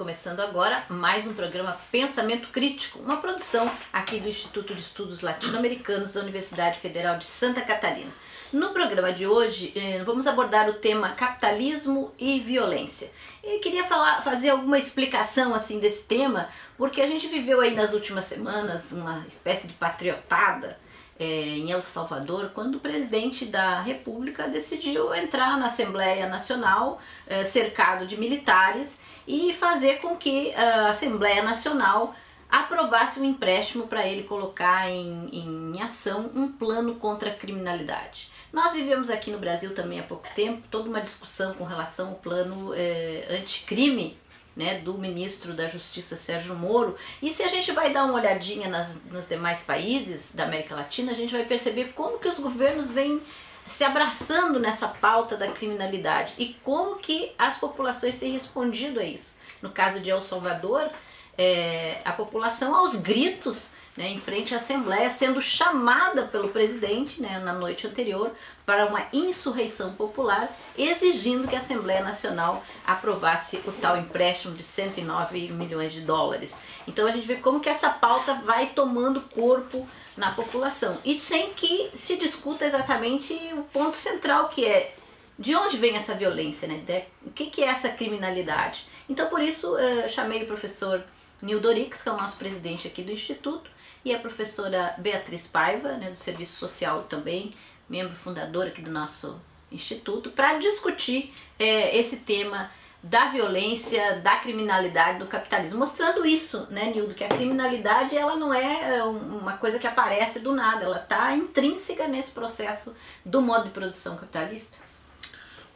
[0.00, 6.12] começando agora mais um programa Pensamento Crítico, uma produção aqui do Instituto de Estudos Latino-Americanos
[6.12, 8.10] da Universidade Federal de Santa Catarina.
[8.50, 13.10] No programa de hoje, eh, vamos abordar o tema capitalismo e violência.
[13.44, 17.92] E queria falar, fazer alguma explicação assim desse tema, porque a gente viveu aí nas
[17.92, 20.78] últimas semanas uma espécie de patriotada
[21.18, 27.44] é, em El Salvador, quando o presidente da República decidiu entrar na Assembleia Nacional é,
[27.44, 28.98] cercado de militares
[29.30, 32.16] e fazer com que a Assembleia Nacional
[32.50, 38.32] aprovasse um empréstimo para ele colocar em, em ação um plano contra a criminalidade.
[38.52, 42.14] Nós vivemos aqui no Brasil também há pouco tempo toda uma discussão com relação ao
[42.16, 44.18] plano é, anticrime
[44.56, 46.96] né, do ministro da Justiça Sérgio Moro.
[47.22, 51.12] E se a gente vai dar uma olhadinha nas, nos demais países da América Latina,
[51.12, 53.22] a gente vai perceber como que os governos vêm
[53.70, 59.36] se abraçando nessa pauta da criminalidade e como que as populações têm respondido a isso.
[59.62, 60.90] No caso de El Salvador,
[61.38, 63.70] é, a população aos gritos
[64.00, 68.32] né, em frente à Assembleia, sendo chamada pelo presidente né, na noite anterior
[68.64, 75.52] para uma insurreição popular, exigindo que a Assembleia Nacional aprovasse o tal empréstimo de 109
[75.52, 76.56] milhões de dólares.
[76.88, 81.52] Então a gente vê como que essa pauta vai tomando corpo na população e sem
[81.52, 84.94] que se discuta exatamente o ponto central que é
[85.38, 87.04] de onde vem essa violência, né?
[87.22, 88.86] o que, que é essa criminalidade.
[89.10, 91.04] Então por isso eu chamei o professor
[91.42, 93.70] Nil Dorix, que é o nosso presidente aqui do Instituto,
[94.04, 97.52] e a professora Beatriz Paiva, né, do Serviço Social também,
[97.88, 102.70] membro fundador aqui do nosso instituto, para discutir é, esse tema
[103.02, 108.52] da violência, da criminalidade, do capitalismo, mostrando isso, né, Nildo, que a criminalidade ela não
[108.52, 113.64] é, é uma coisa que aparece do nada, ela está intrínseca nesse processo do modo
[113.64, 114.76] de produção capitalista.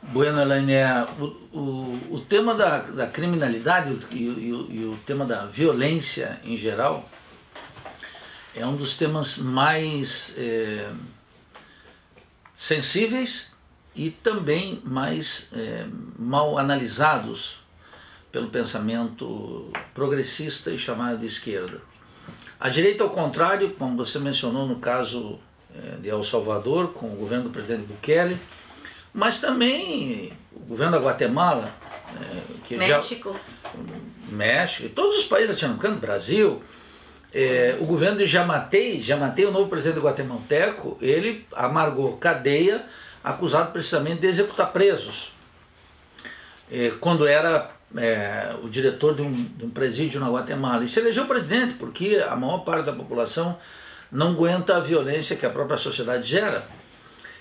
[0.02, 1.24] Bueno, Elaine, é, o,
[1.58, 7.08] o, o tema da, da criminalidade e, e, e o tema da violência em geral
[8.56, 10.90] é um dos temas mais é,
[12.54, 13.52] sensíveis
[13.94, 15.86] e também mais é,
[16.18, 17.62] mal analisados
[18.30, 21.80] pelo pensamento progressista e chamado de esquerda.
[22.58, 25.38] A direita, ao contrário, como você mencionou no caso
[25.74, 28.38] é, de El Salvador, com o governo do presidente Bukele,
[29.12, 31.72] mas também o governo da Guatemala,
[32.20, 33.32] é, que México.
[33.32, 36.62] Já, México, todos os países latino-americanos, Brasil,
[37.34, 42.84] é, o governo de Jamatei, Jamatei, o novo presidente guatemalteco, ele amargou cadeia,
[43.24, 45.32] acusado precisamente de executar presos.
[46.70, 50.84] É, quando era é, o diretor de um, de um, presídio na Guatemala.
[50.84, 53.58] E se elegeu presidente, porque a maior parte da população
[54.12, 56.64] não aguenta a violência que a própria sociedade gera.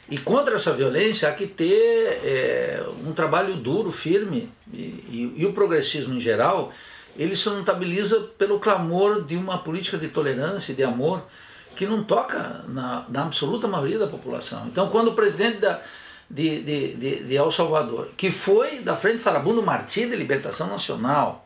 [0.09, 5.45] E contra essa violência há que ter é, um trabalho duro, firme, e, e, e
[5.45, 6.71] o progressismo em geral
[7.17, 11.23] ele se notabiliza pelo clamor de uma política de tolerância e de amor
[11.75, 14.67] que não toca na, na absoluta maioria da população.
[14.67, 15.81] Então, quando o presidente da,
[16.29, 21.45] de, de, de, de El Salvador, que foi da Frente Farabundo Martí de Libertação Nacional,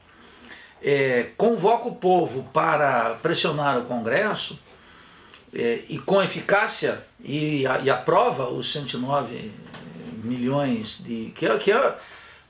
[0.82, 4.60] é, convoca o povo para pressionar o Congresso
[5.54, 9.52] é, e com eficácia e, e aprova os 109
[10.24, 11.32] milhões de.
[11.36, 11.96] que é, que é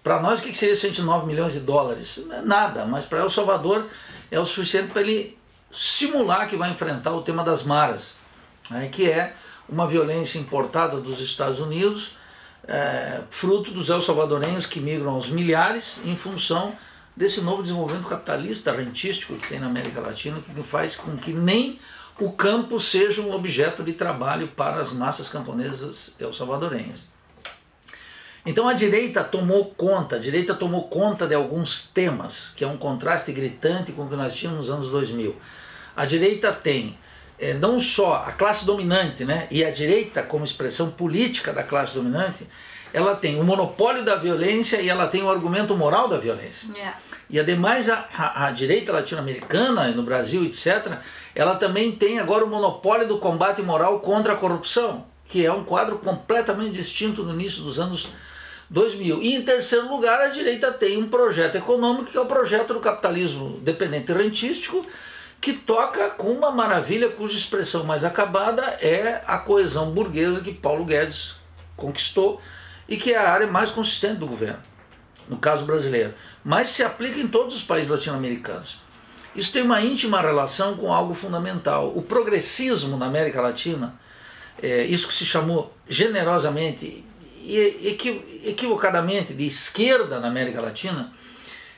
[0.07, 2.23] para nós, o que seria 109 milhões de dólares?
[2.45, 3.87] Nada, mas para El Salvador
[4.31, 5.37] é o suficiente para ele
[5.69, 8.15] simular que vai enfrentar o tema das maras,
[8.69, 9.33] né, que é
[9.67, 12.15] uma violência importada dos Estados Unidos,
[12.65, 16.73] é, fruto dos el salvadorenhos que migram aos milhares em função
[17.13, 21.81] desse novo desenvolvimento capitalista, rentístico que tem na América Latina, que faz com que nem
[22.17, 27.16] o campo seja um objeto de trabalho para as massas camponesas el salvadorenhas.
[28.47, 32.77] Então a direita tomou conta, a direita tomou conta de alguns temas, que é um
[32.77, 35.35] contraste gritante com o que nós tínhamos nos anos 2000.
[35.93, 36.97] A direita tem
[37.37, 41.93] é, não só a classe dominante, né, e a direita como expressão política da classe
[41.93, 42.47] dominante,
[42.93, 46.69] ela tem o monopólio da violência e ela tem o argumento moral da violência.
[46.73, 46.97] Yeah.
[47.29, 50.99] E ademais a, a, a direita latino-americana, no Brasil, etc.,
[51.35, 55.65] ela também tem agora o monopólio do combate moral contra a corrupção, que é um
[55.65, 58.07] quadro completamente distinto no início dos anos
[58.69, 59.21] 2000.
[59.21, 62.79] E em terceiro lugar, a direita tem um projeto econômico que é o projeto do
[62.79, 64.85] capitalismo dependente rentístico,
[65.39, 70.83] que toca com uma maravilha cuja expressão mais acabada é a coesão burguesa que Paulo
[70.83, 71.35] Guedes
[71.75, 72.41] conquistou
[72.89, 74.59] e que é a área mais consistente do governo,
[75.29, 76.13] no caso brasileiro,
[76.43, 78.79] mas se aplica em todos os países latino-americanos.
[79.35, 81.93] Isso tem uma íntima relação com algo fundamental.
[81.95, 83.93] O progressismo na América Latina,
[84.61, 87.05] é, isso que se chamou generosamente
[88.43, 91.13] equivocadamente de esquerda na América Latina,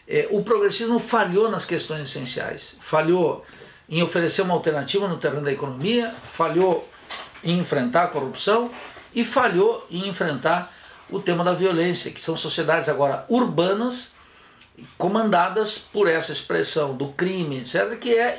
[0.08, 2.76] é, o progressismo falhou nas questões essenciais.
[2.80, 3.46] Falhou
[3.88, 6.88] em oferecer uma alternativa no terreno da economia, falhou
[7.44, 8.72] em enfrentar a corrupção
[9.14, 10.74] e falhou em enfrentar
[11.10, 14.14] o tema da violência, que são sociedades agora urbanas
[14.98, 18.38] comandadas por essa expressão do crime, etc., que é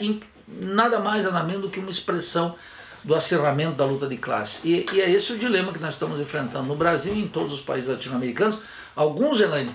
[0.49, 2.55] nada mais nada menos do que uma expressão
[3.03, 4.61] do acirramento da luta de classe.
[4.65, 7.55] E, e, é esse o dilema que nós estamos enfrentando no Brasil e em todos
[7.55, 8.61] os países latino-americanos,
[8.95, 9.75] alguns, Elaine,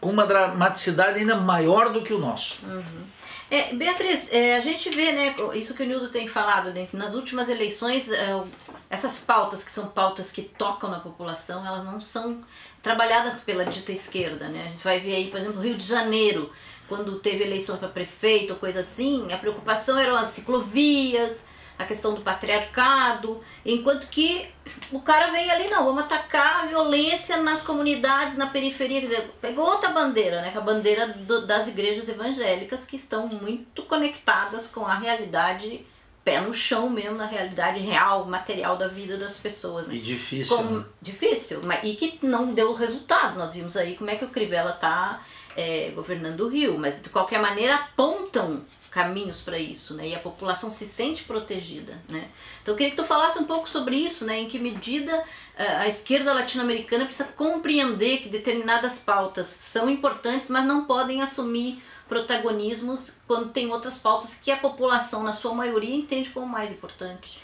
[0.00, 2.64] com uma dramaticidade ainda maior do que o nosso.
[2.64, 3.04] Uhum.
[3.50, 6.96] É, Beatriz, é, a gente vê, né, isso que o Nildo tem falado, né, que
[6.96, 8.42] nas últimas eleições, é,
[8.88, 12.42] essas pautas que são pautas que tocam na população, elas não são
[12.82, 14.62] trabalhadas pela dita esquerda, né?
[14.66, 16.50] A gente vai ver aí, por exemplo, Rio de Janeiro,
[16.88, 21.44] quando teve eleição para prefeito coisa assim, a preocupação eram as ciclovias,
[21.78, 24.48] a questão do patriarcado, enquanto que
[24.92, 29.34] o cara vem ali, não, vamos atacar a violência nas comunidades, na periferia, quer dizer,
[29.40, 33.82] pegou outra bandeira, né, que é a bandeira do, das igrejas evangélicas que estão muito
[33.84, 35.84] conectadas com a realidade
[36.24, 39.86] pé no chão mesmo, na realidade real, material da vida das pessoas.
[39.86, 39.96] Né?
[39.96, 40.56] E difícil.
[40.56, 40.84] Como, né?
[41.02, 43.38] Difícil, mas, e que não deu resultado.
[43.38, 45.22] Nós vimos aí como é que o Crivella está
[45.54, 50.08] é, governando o Rio, mas de qualquer maneira apontam caminhos para isso, né?
[50.08, 52.28] E a população se sente protegida, né?
[52.62, 54.38] Então eu queria que tu falasse um pouco sobre isso, né?
[54.38, 55.24] Em que medida
[55.58, 61.82] eh, a esquerda latino-americana precisa compreender que determinadas pautas são importantes, mas não podem assumir
[62.08, 67.40] protagonismos quando tem outras pautas que a população, na sua maioria, entende como mais importantes.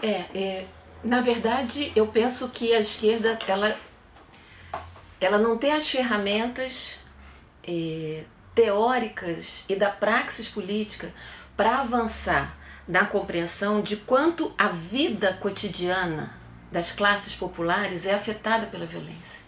[0.00, 0.66] É, é
[1.02, 3.76] na verdade, eu penso que a esquerda ela,
[5.20, 7.00] ela não tem as ferramentas
[7.66, 8.22] é,
[8.54, 11.12] teóricas e da praxis política
[11.56, 12.56] para avançar
[12.86, 16.34] na compreensão de quanto a vida cotidiana
[16.70, 19.42] das classes populares é afetada pela violência.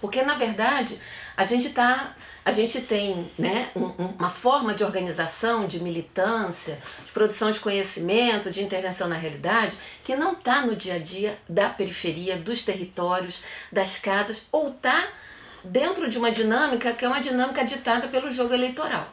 [0.00, 0.98] Porque na verdade
[1.34, 2.14] a gente tá,
[2.44, 8.50] a gente tem né, um, uma forma de organização, de militância, de produção de conhecimento,
[8.50, 13.40] de intervenção na realidade, que não está no dia a dia da periferia, dos territórios,
[13.72, 15.02] das casas, ou está
[15.64, 19.08] dentro de uma dinâmica que é uma dinâmica ditada pelo jogo eleitoral.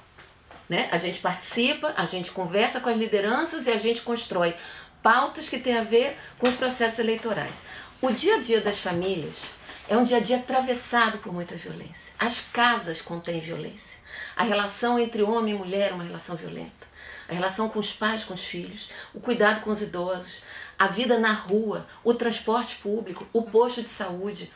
[0.68, 0.88] Né?
[0.92, 4.56] A gente participa, a gente conversa com as lideranças e a gente constrói
[5.02, 7.56] pautas que têm a ver com os processos eleitorais.
[8.02, 9.42] O dia a dia das famílias
[9.90, 12.14] é um dia a dia atravessado por muita violência.
[12.18, 14.00] As casas contêm violência.
[14.36, 16.90] A relação entre homem e mulher é uma relação violenta.
[17.28, 20.42] A relação com os pais, com os filhos, o cuidado com os idosos,
[20.78, 24.52] a vida na rua, o transporte público, o posto de saúde,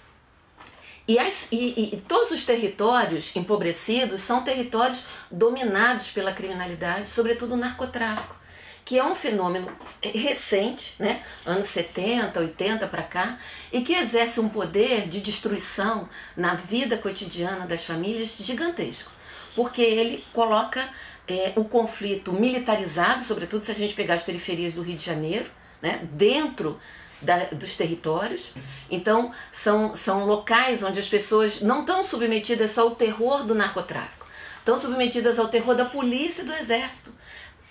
[1.07, 7.57] e, as, e, e, todos os territórios empobrecidos são territórios dominados pela criminalidade, sobretudo o
[7.57, 8.35] narcotráfico,
[8.83, 9.71] que é um fenômeno
[10.01, 13.37] recente, né, anos 70, 80 para cá,
[13.71, 19.11] e que exerce um poder de destruição na vida cotidiana das famílias gigantesco,
[19.55, 20.87] porque ele coloca
[21.27, 25.49] é, o conflito militarizado, sobretudo se a gente pegar as periferias do Rio de Janeiro,
[25.81, 26.79] né, dentro
[27.21, 28.51] da, dos territórios.
[28.89, 34.25] Então, são, são locais onde as pessoas não estão submetidas só ao terror do narcotráfico,
[34.59, 37.13] estão submetidas ao terror da polícia e do exército,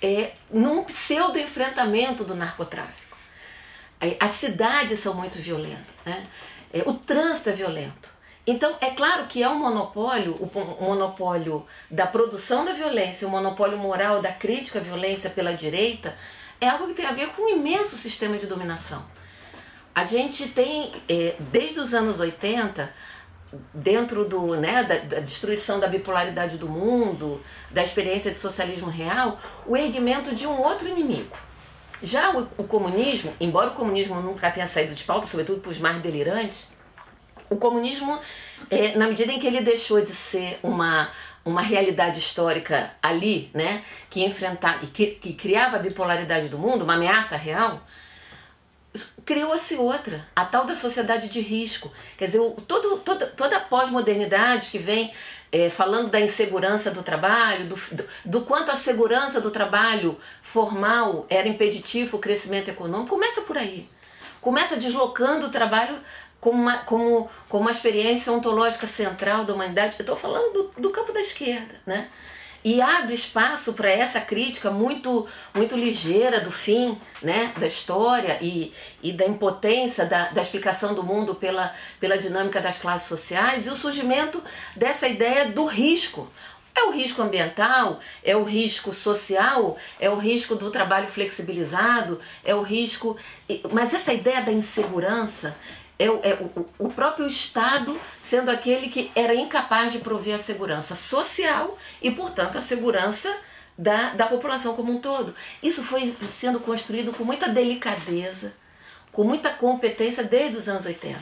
[0.02, 3.16] é, num pseudo-enfrentamento do narcotráfico.
[4.20, 6.26] As cidades são muito violentas, né?
[6.72, 8.12] é, o trânsito é violento.
[8.46, 13.78] Então, é claro que é um monopólio, o monopólio da produção da violência, o monopólio
[13.78, 16.14] moral da crítica à violência pela direita,
[16.60, 19.02] é algo que tem a ver com um imenso sistema de dominação.
[19.94, 22.92] A gente tem, é, desde os anos 80,
[23.72, 29.38] dentro do, né, da, da, destruição da bipolaridade do mundo, da experiência de socialismo real,
[29.66, 31.36] o erguimento de um outro inimigo.
[32.02, 35.78] Já o, o comunismo, embora o comunismo nunca tenha saído de pauta, sobretudo para os
[35.78, 36.66] mais delirantes,
[37.48, 38.18] o comunismo,
[38.70, 41.08] é, na medida em que ele deixou de ser uma,
[41.44, 46.94] uma realidade histórica ali, né, que enfrentava, que, que criava a bipolaridade do mundo, uma
[46.94, 47.80] ameaça real,
[49.24, 51.92] criou-se outra, a tal da sociedade de risco.
[52.16, 55.12] Quer dizer, todo, toda, toda a pós-modernidade que vem
[55.50, 61.26] é, falando da insegurança do trabalho, do, do, do, quanto a segurança do trabalho formal
[61.30, 63.88] era impeditivo o crescimento econômico, começa por aí.
[64.40, 65.98] Começa deslocando o trabalho
[66.40, 69.94] como uma, como, como uma experiência ontológica central da humanidade.
[69.98, 72.10] Eu estou falando do, do campo da esquerda, né?
[72.64, 78.72] E abre espaço para essa crítica muito muito ligeira do fim né, da história e,
[79.02, 83.70] e da impotência da, da explicação do mundo pela, pela dinâmica das classes sociais e
[83.70, 84.42] o surgimento
[84.74, 86.30] dessa ideia do risco.
[86.76, 92.52] É o risco ambiental, é o risco social, é o risco do trabalho flexibilizado, é
[92.52, 93.16] o risco.
[93.70, 95.56] Mas essa ideia da insegurança
[95.98, 100.94] é, é o, o, próprio Estado sendo aquele que era incapaz de prover a segurança
[100.94, 103.34] social e, portanto, a segurança
[103.78, 105.34] da, da população como um todo.
[105.62, 108.54] Isso foi sendo construído com muita delicadeza,
[109.12, 111.18] com muita competência desde os anos 80.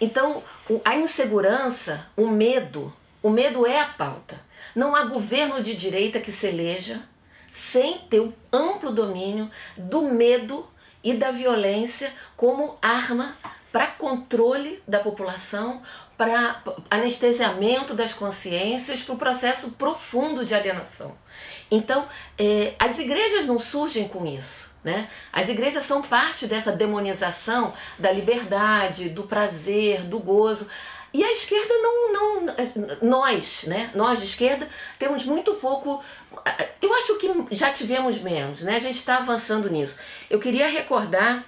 [0.00, 0.42] Então,
[0.84, 4.40] a insegurança, o medo, o medo é a pauta.
[4.74, 7.02] Não há governo de direita que se eleja
[7.50, 10.66] sem ter um amplo domínio do medo
[11.02, 13.36] e da violência como arma
[13.72, 15.82] para controle da população,
[16.16, 21.16] para anestesiamento das consciências, para o processo profundo de alienação.
[21.70, 24.70] Então, é, as igrejas não surgem com isso.
[24.82, 25.08] Né?
[25.32, 30.68] As igrejas são parte dessa demonização da liberdade, do prazer, do gozo.
[31.12, 32.56] E a esquerda não, não
[33.02, 33.90] nós, né?
[33.94, 36.02] Nós de esquerda temos muito pouco.
[36.80, 38.76] Eu acho que já tivemos menos, né?
[38.76, 39.98] A gente está avançando nisso.
[40.30, 41.44] Eu queria recordar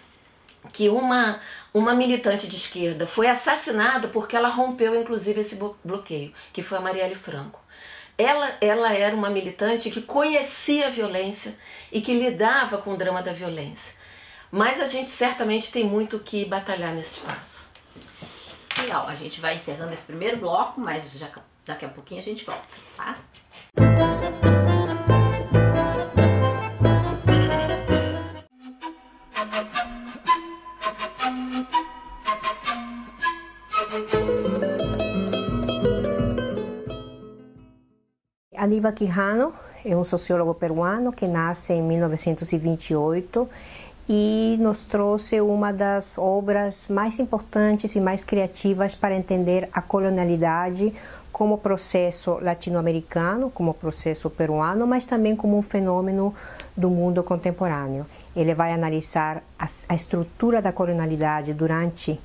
[0.73, 1.41] que uma
[1.75, 6.81] uma militante de esquerda foi assassinada porque ela rompeu inclusive esse bloqueio, que foi a
[6.81, 7.61] Marielle Franco.
[8.19, 11.57] Ela, ela era uma militante que conhecia a violência
[11.91, 13.95] e que lidava com o drama da violência.
[14.51, 17.71] Mas a gente certamente tem muito que batalhar nesse espaço.
[18.79, 21.31] Legal, a gente vai encerrando esse primeiro bloco, mas já,
[21.65, 23.19] daqui a pouquinho a gente volta, tá?
[38.63, 39.53] Aníbal Quijano
[39.85, 43.49] é um sociólogo peruano que nasce em 1928
[44.09, 50.95] e nos trouxe uma das obras mais importantes e mais criativas para entender a colonialidade
[51.33, 56.33] como processo latino-americano, como processo peruano, mas também como um fenômeno
[56.77, 58.07] do mundo contemporâneo.
[58.37, 62.21] Ele vai analisar a, a estrutura da colonialidade durante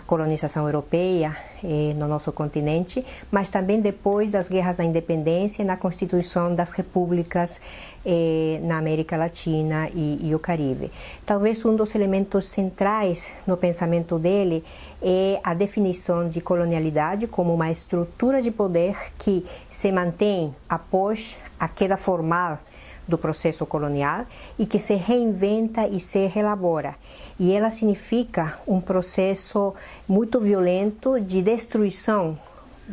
[0.00, 5.76] colonização europeia eh, no nosso continente, mas também depois das guerras da independência e na
[5.76, 7.60] constituição das repúblicas
[8.04, 10.90] eh, na América Latina e, e, o Caribe.
[11.26, 14.64] Talvez um dos elementos centrais no pensamento dele
[15.02, 21.68] é a definição de colonialidade como uma estrutura de poder que se mantém após a
[21.68, 22.58] queda formal
[23.06, 24.24] do processo colonial
[24.58, 26.94] e que se reinventa e se relabora
[27.42, 29.74] e ela significa um processo
[30.06, 32.38] muito violento de destruição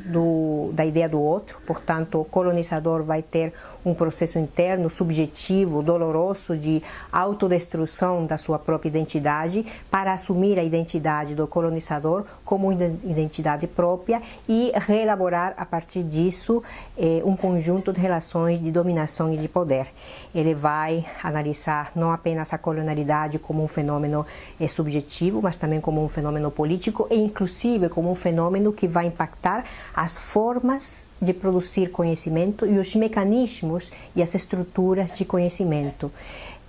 [0.05, 3.53] do, da ideia do outro, portanto, o colonizador vai ter
[3.85, 11.35] um processo interno subjetivo, doloroso de autodestruição da sua própria identidade para assumir a identidade
[11.35, 16.61] do colonizador como identidade própria e reelaborar a partir disso
[16.97, 19.87] eh, um conjunto de relações de dominação e de poder.
[20.33, 24.25] Ele vai analisar não apenas a colonialidade como um fenômeno
[24.59, 29.07] eh, subjetivo, mas também como um fenômeno político e inclusive como um fenômeno que vai
[29.07, 36.11] impactar as formas de produzir conhecimento e os mecanismos e as estruturas de conhecimento.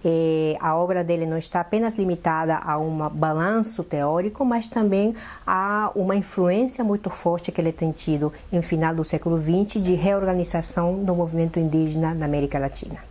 [0.05, 5.15] E a obra dele não está apenas limitada a um balanço teórico, mas também
[5.47, 9.95] a uma influência muito forte que ele tem tido em final do século XX de
[9.95, 13.10] reorganização do movimento indígena na América Latina.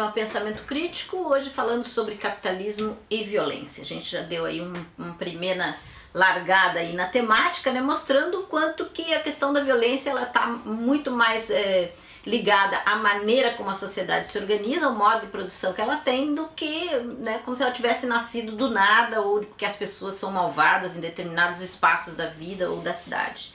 [0.00, 3.82] Programa Pensamento Crítico, hoje falando sobre capitalismo e violência.
[3.82, 5.76] A gente já deu aí um, uma primeira
[6.14, 10.46] largada aí na temática, né, mostrando o quanto que a questão da violência ela está
[10.46, 11.92] muito mais é,
[12.24, 16.34] ligada à maneira como a sociedade se organiza, ao modo de produção que ela tem,
[16.34, 16.88] do que
[17.18, 21.00] né, como se ela tivesse nascido do nada ou porque as pessoas são malvadas em
[21.00, 23.52] determinados espaços da vida ou da cidade.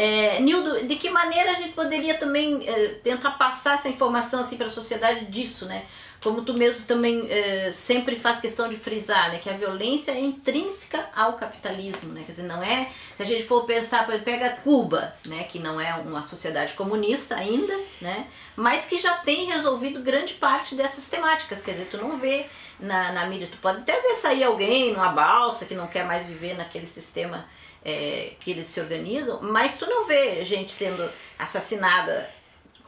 [0.00, 4.56] É, Nildo, de que maneira a gente poderia também é, tentar passar essa informação assim
[4.56, 5.86] para a sociedade disso, né?
[6.22, 9.40] Como tu mesmo também é, sempre faz questão de frisar, né?
[9.40, 12.22] Que a violência é intrínseca ao capitalismo, né?
[12.24, 12.92] Quer dizer, não é...
[13.16, 15.42] Se a gente for pensar, pega Cuba, né?
[15.42, 18.28] Que não é uma sociedade comunista ainda, né?
[18.54, 21.60] Mas que já tem resolvido grande parte dessas temáticas.
[21.60, 22.46] Quer dizer, tu não vê
[22.78, 26.24] na, na mídia, tu pode até ver sair alguém numa balsa que não quer mais
[26.24, 27.44] viver naquele sistema
[27.84, 31.08] é, que eles se organizam, mas tu não vê gente sendo
[31.38, 32.28] assassinada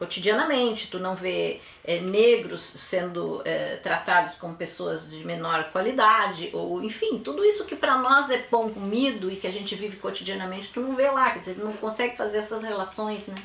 [0.01, 6.83] cotidianamente, tu não vê é, negros sendo é, tratados como pessoas de menor qualidade, ou
[6.83, 10.71] enfim, tudo isso que para nós é pão comido e que a gente vive cotidianamente,
[10.73, 13.43] tu não vê lá, quer dizer, não consegue fazer essas relações, né?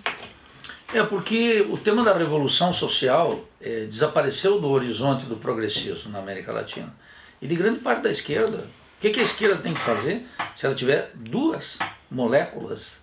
[0.94, 6.52] É porque o tema da revolução social é, desapareceu do horizonte do progressismo na América
[6.52, 6.94] Latina
[7.42, 10.26] e de grande parte da esquerda o que, que a esquerda tem que fazer?
[10.56, 11.78] Se ela tiver duas
[12.10, 12.96] moléculas,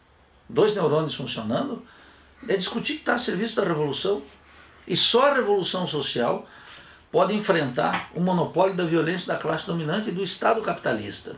[0.50, 1.86] dois neurônios funcionando,
[2.48, 4.24] é discutir que está a serviço da revolução.
[4.88, 6.48] E só a revolução social
[7.12, 11.36] pode enfrentar o monopólio da violência da classe dominante e do Estado capitalista.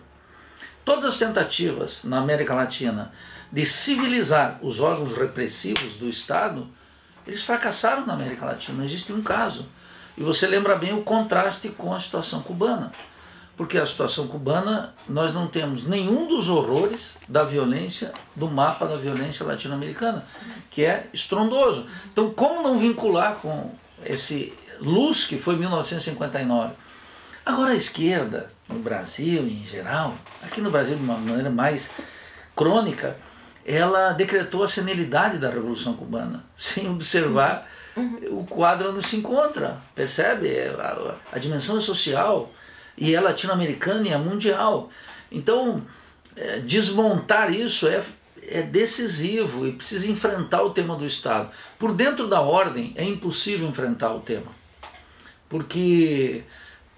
[0.85, 3.11] Todas as tentativas na América Latina
[3.51, 6.67] de civilizar os órgãos repressivos do Estado,
[7.27, 8.77] eles fracassaram na América Latina.
[8.77, 9.67] Não existe um caso.
[10.17, 12.93] E você lembra bem o contraste com a situação cubana.
[13.55, 18.97] Porque a situação cubana, nós não temos nenhum dos horrores da violência, do mapa da
[18.97, 20.25] violência latino-americana,
[20.69, 21.87] que é estrondoso.
[22.11, 23.71] Então, como não vincular com
[24.03, 26.73] esse luz que foi 1959?
[27.45, 31.91] Agora, a esquerda, no Brasil em geral, aqui no Brasil de uma maneira mais
[32.55, 33.15] crônica,
[33.65, 38.39] ela decretou a senilidade da Revolução Cubana, sem observar uhum.
[38.39, 40.47] o quadro onde se encontra, percebe?
[40.47, 42.51] É, a, a dimensão social
[42.97, 44.89] e é latino-americana e é mundial.
[45.31, 45.85] Então,
[46.35, 48.03] é, desmontar isso é,
[48.41, 51.49] é decisivo e precisa enfrentar o tema do Estado.
[51.79, 54.51] Por dentro da ordem é impossível enfrentar o tema,
[55.49, 56.43] porque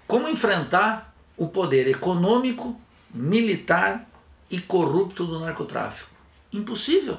[0.06, 2.80] como enfrentar o poder econômico,
[3.12, 4.08] militar
[4.50, 6.10] e corrupto do narcotráfico?
[6.52, 7.18] Impossível.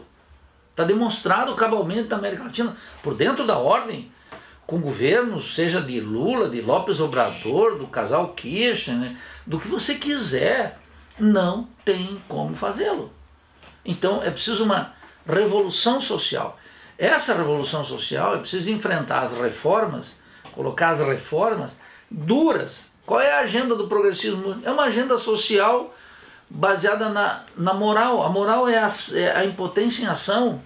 [0.71, 4.11] Está demonstrado cabalmente na América Latina, por dentro da ordem,
[4.69, 10.77] com governos, seja de Lula, de Lopes Obrador, do casal Kirchner, do que você quiser,
[11.17, 13.11] não tem como fazê-lo.
[13.83, 14.93] Então é preciso uma
[15.27, 16.55] revolução social.
[16.99, 20.19] Essa revolução social é preciso enfrentar as reformas,
[20.51, 22.91] colocar as reformas duras.
[23.07, 24.59] Qual é a agenda do progressismo?
[24.63, 25.95] É uma agenda social
[26.47, 28.21] baseada na, na moral.
[28.21, 30.61] A moral é a, é a impotência em ação.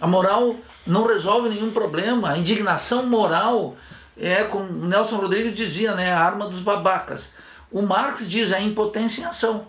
[0.00, 2.30] A moral não resolve nenhum problema.
[2.30, 3.76] A indignação moral
[4.16, 7.32] é, como Nelson Rodrigues dizia, né, a arma dos babacas.
[7.70, 9.66] O Marx diz a impotência em ação.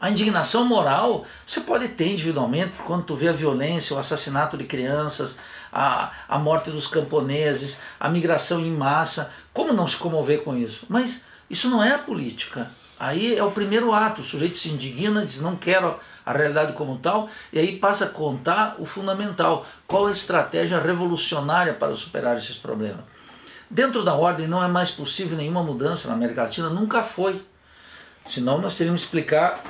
[0.00, 4.64] A indignação moral você pode ter individualmente quando tu vê a violência, o assassinato de
[4.64, 5.36] crianças,
[5.70, 9.32] a, a morte dos camponeses, a migração em massa.
[9.52, 10.86] Como não se comover com isso?
[10.88, 12.70] Mas isso não é política.
[12.98, 15.98] Aí é o primeiro ato, o sujeito se indigna, diz não quero
[16.30, 21.74] a realidade como tal, e aí passa a contar o fundamental, qual a estratégia revolucionária
[21.74, 23.00] para superar esses problemas.
[23.68, 27.40] Dentro da ordem não é mais possível nenhuma mudança na América Latina, nunca foi.
[28.26, 29.62] Senão nós teríamos que explicar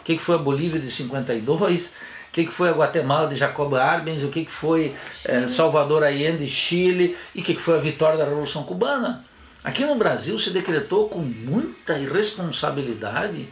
[0.00, 4.22] o que foi a Bolívia de 52, o que foi a Guatemala de Jacob Arbenz,
[4.22, 8.64] o que foi é, Salvador Allende, Chile, e o que foi a vitória da Revolução
[8.64, 9.24] Cubana.
[9.62, 13.48] Aqui no Brasil se decretou com muita irresponsabilidade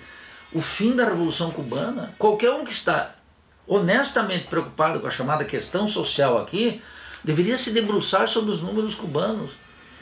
[0.54, 2.14] o fim da Revolução Cubana.
[2.18, 3.14] Qualquer um que está
[3.66, 6.82] honestamente preocupado com a chamada questão social aqui,
[7.22, 9.52] deveria se debruçar sobre os números cubanos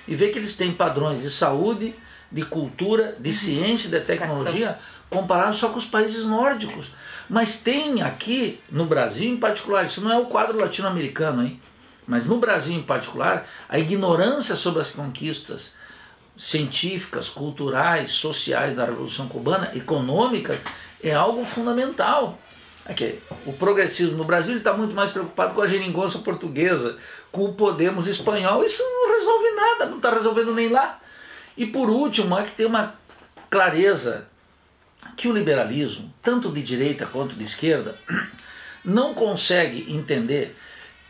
[0.08, 1.94] e ver que eles têm padrões de saúde,
[2.32, 3.34] de cultura, de uhum.
[3.34, 6.92] ciência, de tecnologia, comparados só com os países nórdicos.
[7.28, 11.60] Mas tem aqui no Brasil em particular, isso não é o quadro latino-americano, hein?
[12.06, 15.74] Mas no Brasil em particular, a ignorância sobre as conquistas
[16.37, 20.59] científicas, culturais, sociais da Revolução Cubana, econômicas,
[21.03, 22.38] é algo fundamental.
[22.87, 26.97] Aqui, o progressismo no Brasil está muito mais preocupado com a geringonça portuguesa,
[27.31, 28.64] com o Podemos espanhol.
[28.64, 30.99] Isso não resolve nada, não está resolvendo nem lá.
[31.57, 32.95] E por último, é que tem uma
[33.51, 34.27] clareza
[35.16, 37.97] que o liberalismo, tanto de direita quanto de esquerda,
[38.85, 40.57] não consegue entender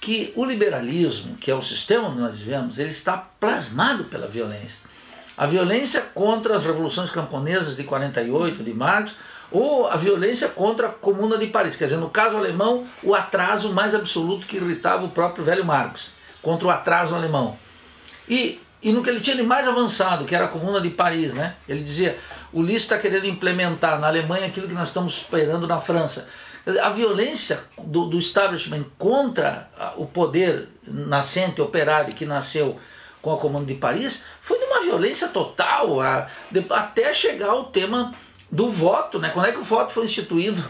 [0.01, 4.81] que o liberalismo, que é o sistema onde nós vivemos, ele está plasmado pela violência.
[5.41, 9.15] A violência contra as revoluções camponesas de 48, de Marx,
[9.51, 11.77] ou a violência contra a Comuna de Paris.
[11.77, 16.13] Quer dizer, no caso alemão, o atraso mais absoluto que irritava o próprio velho Marx,
[16.43, 17.57] contra o atraso alemão.
[18.29, 21.33] E, e no que ele tinha de mais avançado, que era a Comuna de Paris,
[21.33, 21.57] né?
[21.67, 22.19] ele dizia:
[22.53, 26.29] o Lis está querendo implementar na Alemanha aquilo que nós estamos esperando na França.
[26.83, 32.79] A violência do, do establishment contra o poder nascente, operário, que nasceu
[33.23, 37.65] com a Comuna de Paris foi de uma violência total, a, de, até chegar ao
[37.65, 38.15] tema
[38.51, 39.31] do voto, né?
[39.33, 40.65] Quando é que o voto foi instituído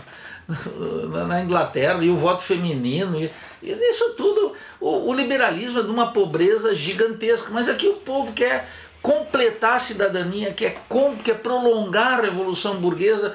[1.29, 3.31] na Inglaterra e o voto feminino e,
[3.63, 8.33] e isso tudo, o, o, liberalismo é de uma pobreza gigantesca, mas aqui o povo
[8.33, 8.69] quer
[9.01, 10.77] completar a cidadania, quer,
[11.25, 13.35] quer prolongar a revolução burguesa.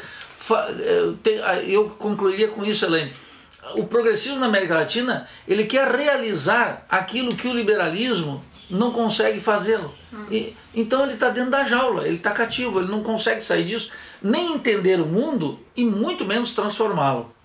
[0.51, 3.13] Eh, eu concluiria com isso, Helene.
[3.73, 9.93] O progressismo na América Latina ele quer realizar aquilo que o liberalismo não consegue fazê-lo.
[10.11, 10.25] Hum.
[10.73, 14.53] Então ele está dentro da jaula, ele está cativo, ele não consegue sair disso, nem
[14.53, 17.35] entender o mundo e muito menos transformá-lo.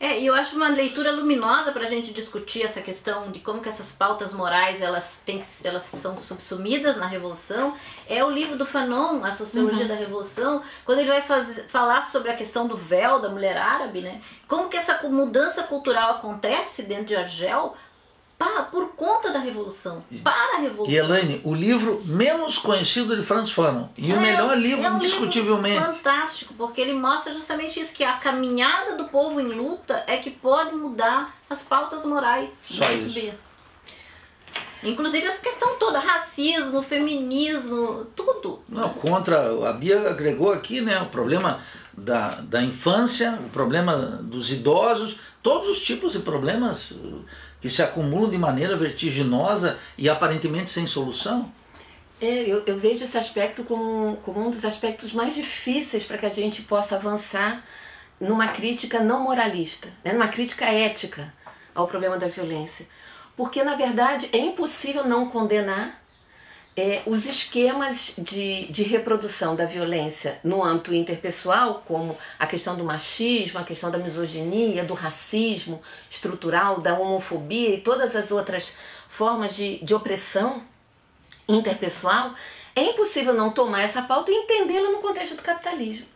[0.00, 3.60] É, e eu acho uma leitura luminosa para a gente discutir essa questão de como
[3.60, 7.74] que essas pautas morais elas, têm, elas são subsumidas na Revolução.
[8.06, 9.88] É o livro do Fanon, A Sociologia uhum.
[9.88, 14.00] da Revolução, quando ele vai fazer, falar sobre a questão do véu da mulher árabe,
[14.00, 14.20] né?
[14.46, 17.74] Como que essa mudança cultural acontece dentro de Argel
[18.70, 20.92] por conta da revolução, para a revolução.
[20.92, 24.90] E Elaine, o livro menos conhecido de Franz Fanon e é, o melhor livro, é
[24.90, 25.78] um indiscutivelmente.
[25.78, 30.16] Livro fantástico, porque ele mostra justamente isso que a caminhada do povo em luta é
[30.18, 33.32] que pode mudar as pautas morais Só do isso.
[34.84, 38.60] Inclusive essa questão toda, racismo, feminismo, tudo.
[38.68, 39.68] Não, contra.
[39.68, 41.02] A Bia agregou aqui, né?
[41.02, 41.60] O problema
[41.92, 46.92] da, da infância, o problema dos idosos, todos os tipos de problemas
[47.60, 51.52] que se acumulam de maneira vertiginosa e aparentemente sem solução?
[52.20, 56.26] É, eu, eu vejo esse aspecto como, como um dos aspectos mais difíceis para que
[56.26, 57.64] a gente possa avançar
[58.20, 60.12] numa crítica não moralista, né?
[60.12, 61.32] numa crítica ética
[61.74, 62.86] ao problema da violência.
[63.36, 66.02] Porque, na verdade, é impossível não condenar
[66.78, 72.84] é, os esquemas de, de reprodução da violência no âmbito interpessoal, como a questão do
[72.84, 78.74] machismo, a questão da misoginia, do racismo estrutural, da homofobia e todas as outras
[79.08, 80.62] formas de, de opressão
[81.48, 82.32] interpessoal,
[82.76, 86.06] é impossível não tomar essa pauta e entendê-la no contexto do capitalismo.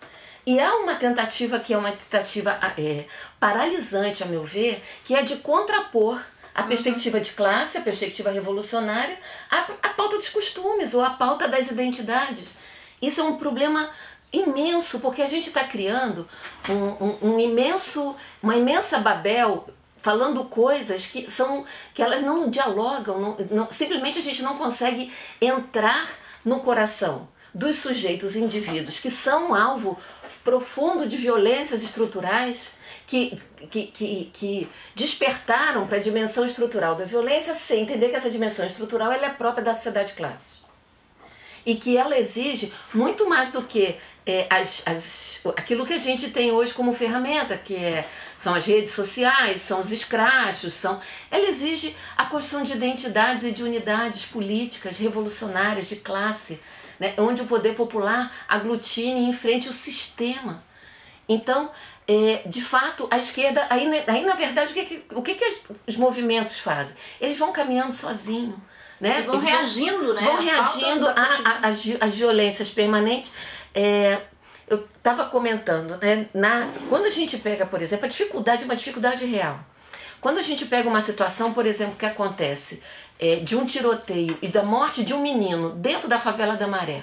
[0.46, 3.06] E há uma tentativa que é uma tentativa é,
[3.40, 6.22] paralisante, a meu ver, que é de contrapor
[6.54, 9.18] a perspectiva de classe, a perspectiva revolucionária,
[9.50, 12.54] a, a pauta dos costumes ou a pauta das identidades.
[13.00, 13.90] Isso é um problema
[14.32, 16.28] imenso, porque a gente está criando
[16.68, 19.66] um, um, um, imenso, uma imensa Babel
[19.98, 25.12] falando coisas que são que elas não dialogam, não, não, simplesmente a gente não consegue
[25.40, 26.08] entrar
[26.44, 29.98] no coração dos sujeitos indivíduos que são alvo
[30.42, 32.70] profundo de violências estruturais
[33.06, 33.38] que,
[33.70, 38.66] que, que, que despertaram para a dimensão estrutural da violência sem entender que essa dimensão
[38.66, 40.62] estrutural ela é própria da sociedade de classes.
[41.64, 46.30] E que ela exige muito mais do que é, as, as, aquilo que a gente
[46.30, 51.48] tem hoje como ferramenta, que é, são as redes sociais, são os escrachos, são, ela
[51.48, 56.60] exige a construção de identidades e de unidades políticas revolucionárias de classe,
[56.98, 60.62] né, onde o poder popular aglutine e enfrente o sistema.
[61.28, 61.70] Então,
[62.06, 65.58] é, de fato, a esquerda, aí, aí na verdade, o que, que, o que, que
[65.86, 66.94] os movimentos fazem?
[67.20, 68.56] Eles vão caminhando sozinhos.
[69.00, 69.20] Né?
[69.20, 70.22] E vão Eles reagindo, vão, né?
[70.22, 71.06] Vão reagindo
[72.00, 73.32] às violências permanentes.
[73.74, 74.20] É,
[74.68, 76.28] eu estava comentando, né?
[76.32, 79.58] Na, quando a gente pega, por exemplo, a dificuldade é uma dificuldade real.
[80.20, 82.80] Quando a gente pega uma situação, por exemplo, que acontece
[83.18, 87.02] é, de um tiroteio e da morte de um menino dentro da favela da Maré,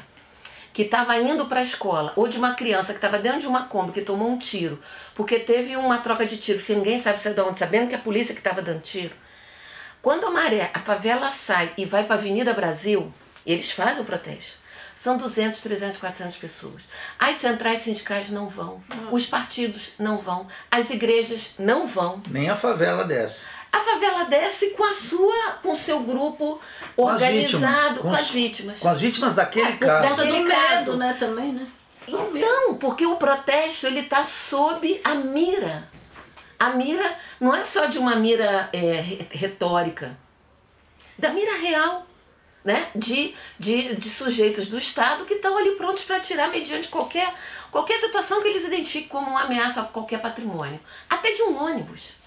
[0.80, 3.66] que estava indo para a escola, ou de uma criança que estava dentro de uma
[3.66, 4.80] Kombi que tomou um tiro,
[5.14, 7.96] porque teve uma troca de tiros que ninguém sabe se é de onde, sabendo que
[7.96, 9.14] é a polícia que estava dando tiro.
[10.02, 13.14] Quando a maré, a favela sai e vai para a Avenida Brasil,
[13.46, 14.54] eles fazem o protesto.
[14.96, 16.88] São 200, 300, 400 pessoas.
[17.20, 18.82] As centrais sindicais não vão.
[19.12, 20.48] Os partidos não vão.
[20.72, 22.24] As igrejas não vão.
[22.30, 26.60] Nem a favela desce a favela desce com a sua, com o seu grupo
[26.96, 28.80] com organizado, com, com, as vítimas.
[28.80, 30.08] Com as vítimas daquele é, caso.
[30.08, 31.68] Por conta do medo, né, também, né?
[32.08, 35.88] Então, porque o protesto ele está sob a mira.
[36.58, 40.18] A mira não é só de uma mira é, retórica,
[41.18, 42.06] da mira real,
[42.66, 42.88] né?
[42.96, 47.34] De, de, de sujeitos do Estado que estão ali prontos para atirar mediante qualquer,
[47.72, 50.80] qualquer situação que eles identifiquem como uma ameaça a qualquer patrimônio,
[51.10, 52.19] até de um ônibus.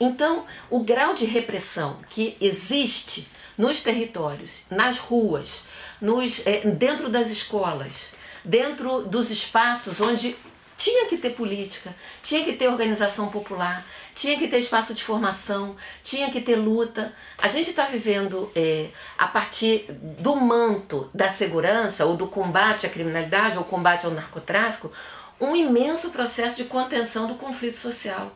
[0.00, 5.62] Então, o grau de repressão que existe nos territórios, nas ruas,
[6.00, 10.34] nos, é, dentro das escolas, dentro dos espaços onde
[10.78, 13.84] tinha que ter política, tinha que ter organização popular,
[14.14, 17.12] tinha que ter espaço de formação, tinha que ter luta.
[17.36, 22.88] A gente está vivendo é, a partir do manto da segurança ou do combate à
[22.88, 24.90] criminalidade ou combate ao narcotráfico
[25.38, 28.34] um imenso processo de contenção do conflito social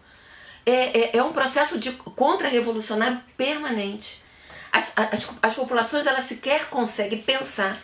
[0.66, 4.22] é, é, é um processo de contra-revolucionário permanente.
[4.72, 7.80] As, as, as populações elas sequer conseguem pensar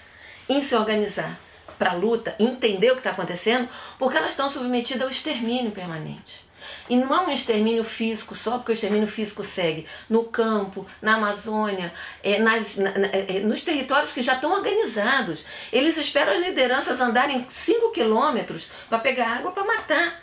[0.49, 1.39] em se organizar
[1.79, 6.45] para a luta, entender o que está acontecendo, porque elas estão submetidas ao extermínio permanente.
[6.91, 11.15] E não é um extermínio físico só, porque o extermínio físico segue no campo, na
[11.15, 15.45] Amazônia, é, nas, na, é, é nos territórios que já estão organizados.
[15.73, 20.21] Eles esperam as lideranças andarem 5 quilômetros para pegar água para matar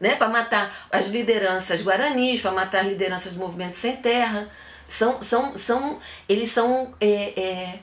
[0.00, 4.48] né, para matar as lideranças guaranis, para matar as lideranças do movimento sem terra.
[4.86, 7.78] São, são, são, eles são é, é,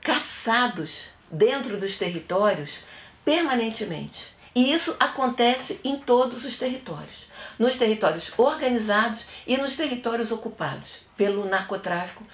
[0.00, 2.80] caçados dentro dos territórios
[3.24, 4.34] permanentemente.
[4.54, 7.26] E isso acontece em todos os territórios.
[7.58, 12.24] Nos territórios organizados e nos territórios ocupados pelo narcotráfico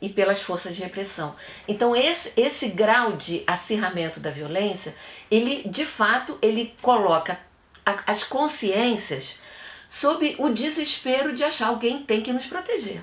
[0.00, 1.34] e pelas forças de repressão.
[1.66, 4.94] Então esse, esse grau de acirramento da violência,
[5.30, 7.38] ele de fato ele coloca
[8.06, 9.38] as consciências
[9.88, 13.02] sob o desespero de achar alguém tem que nos proteger.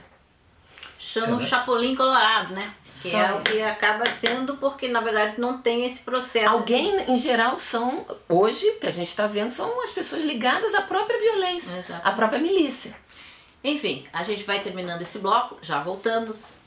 [0.97, 1.45] Chama É, o né?
[1.45, 2.73] Chapolin Colorado, né?
[3.01, 3.33] Que Só é é.
[3.33, 6.49] o que acaba sendo porque na verdade não tem esse processo.
[6.49, 10.81] Alguém, em geral, são, hoje, que a gente está vendo, são as pessoas ligadas à
[10.81, 12.07] própria violência, Exato.
[12.07, 12.95] à própria milícia.
[13.63, 16.57] Enfim, a gente vai terminando esse bloco, já voltamos.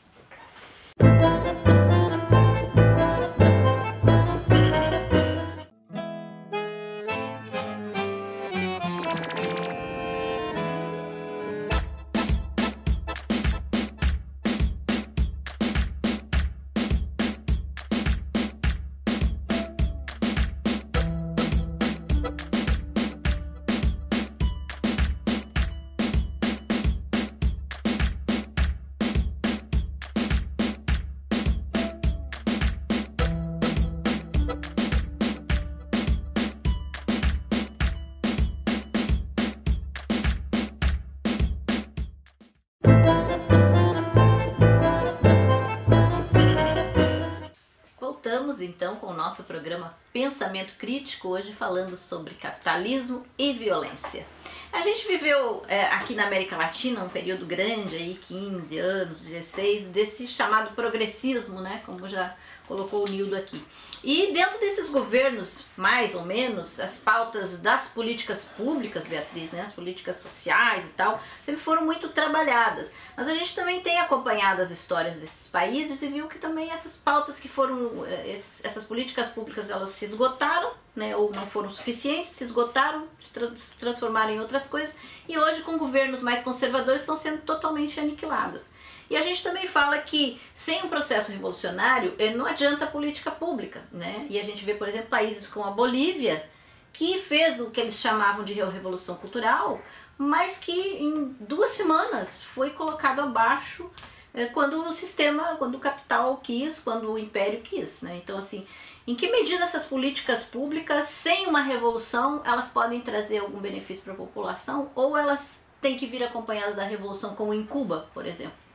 [48.60, 54.26] Então com o nosso programa Pensamento Crítico, hoje falando sobre capitalismo e violência.
[54.72, 59.86] A gente viveu é, aqui na América Latina um período grande, aí 15 anos, 16,
[59.86, 62.34] desse chamado progressismo, né, como já
[62.68, 63.64] colocou o Nildo aqui.
[64.04, 69.72] E dentro desses governos, mais ou menos, as pautas das políticas públicas, Beatriz, né, as
[69.72, 72.86] políticas sociais e tal, sempre foram muito trabalhadas.
[73.16, 76.96] Mas a gente também tem acompanhado as histórias desses países e viu que também essas
[76.96, 82.30] pautas que foram, eh, essas políticas públicas, elas se esgotaram, né, ou não foram suficientes,
[82.32, 84.94] se esgotaram, se, tra- se transformaram em outras coisas,
[85.28, 88.62] e hoje com governos mais conservadores estão sendo totalmente aniquiladas.
[89.10, 93.30] E a gente também fala que sem um processo revolucionário eh, não adianta a política
[93.30, 94.26] pública, né?
[94.28, 96.44] E a gente vê, por exemplo, países como a Bolívia,
[96.92, 99.80] que fez o que eles chamavam de revolução cultural,
[100.16, 103.90] mas que em duas semanas foi colocado abaixo
[104.34, 108.16] eh, quando o sistema, quando o capital quis, quando o império quis, né?
[108.16, 108.66] Então, assim,
[109.06, 114.12] em que medida essas políticas públicas, sem uma revolução, elas podem trazer algum benefício para
[114.12, 118.67] a população ou elas têm que vir acompanhadas da revolução, como em Cuba, por exemplo?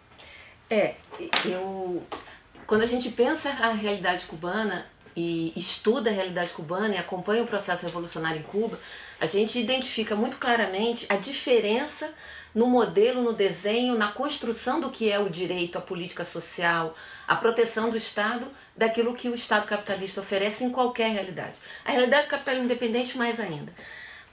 [0.70, 0.96] É,
[1.46, 2.04] eu.
[2.66, 7.48] Quando a gente pensa a realidade cubana e estuda a realidade cubana e acompanha o
[7.48, 8.80] processo revolucionário em Cuba,
[9.20, 12.12] a gente identifica muito claramente a diferença
[12.54, 16.96] no modelo, no desenho, na construção do que é o direito, a política social,
[17.28, 21.60] a proteção do Estado, daquilo que o Estado capitalista oferece em qualquer realidade.
[21.84, 23.74] A realidade capitalista independente, mais ainda.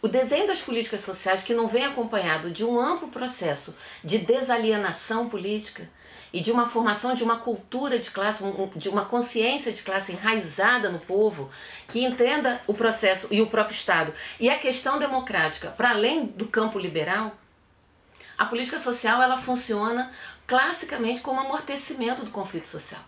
[0.03, 5.29] O desenho das políticas sociais, que não vem acompanhado de um amplo processo de desalienação
[5.29, 5.89] política
[6.33, 8.45] e de uma formação de uma cultura de classe,
[8.77, 11.51] de uma consciência de classe enraizada no povo,
[11.89, 16.47] que entenda o processo e o próprio Estado e a questão democrática para além do
[16.47, 17.37] campo liberal,
[18.39, 20.11] a política social ela funciona
[20.47, 23.01] classicamente como amortecimento do conflito social.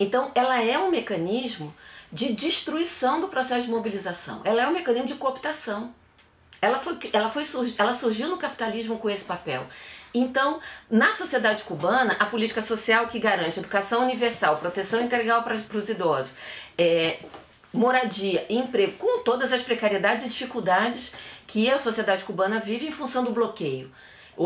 [0.00, 1.74] Então, ela é um mecanismo
[2.10, 4.40] de destruição do processo de mobilização.
[4.44, 5.94] Ela é um mecanismo de cooptação.
[6.62, 7.44] Ela, foi, ela, foi,
[7.76, 9.66] ela surgiu no capitalismo com esse papel.
[10.14, 15.76] Então, na sociedade cubana, a política social que garante educação universal, proteção integral para, para
[15.76, 16.34] os idosos,
[16.78, 17.18] é,
[17.72, 21.12] moradia emprego, com todas as precariedades e dificuldades
[21.48, 23.90] que a sociedade cubana vive em função do bloqueio.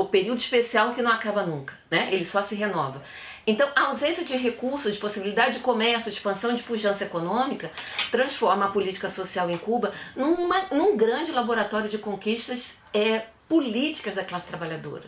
[0.01, 2.09] O período especial que não acaba nunca, né?
[2.13, 3.03] ele só se renova.
[3.47, 7.71] Então, a ausência de recursos, de possibilidade de comércio, de expansão de pujança econômica,
[8.11, 14.25] transforma a política social em Cuba numa, num grande laboratório de conquistas é, políticas da
[14.25, 15.05] classe trabalhadora.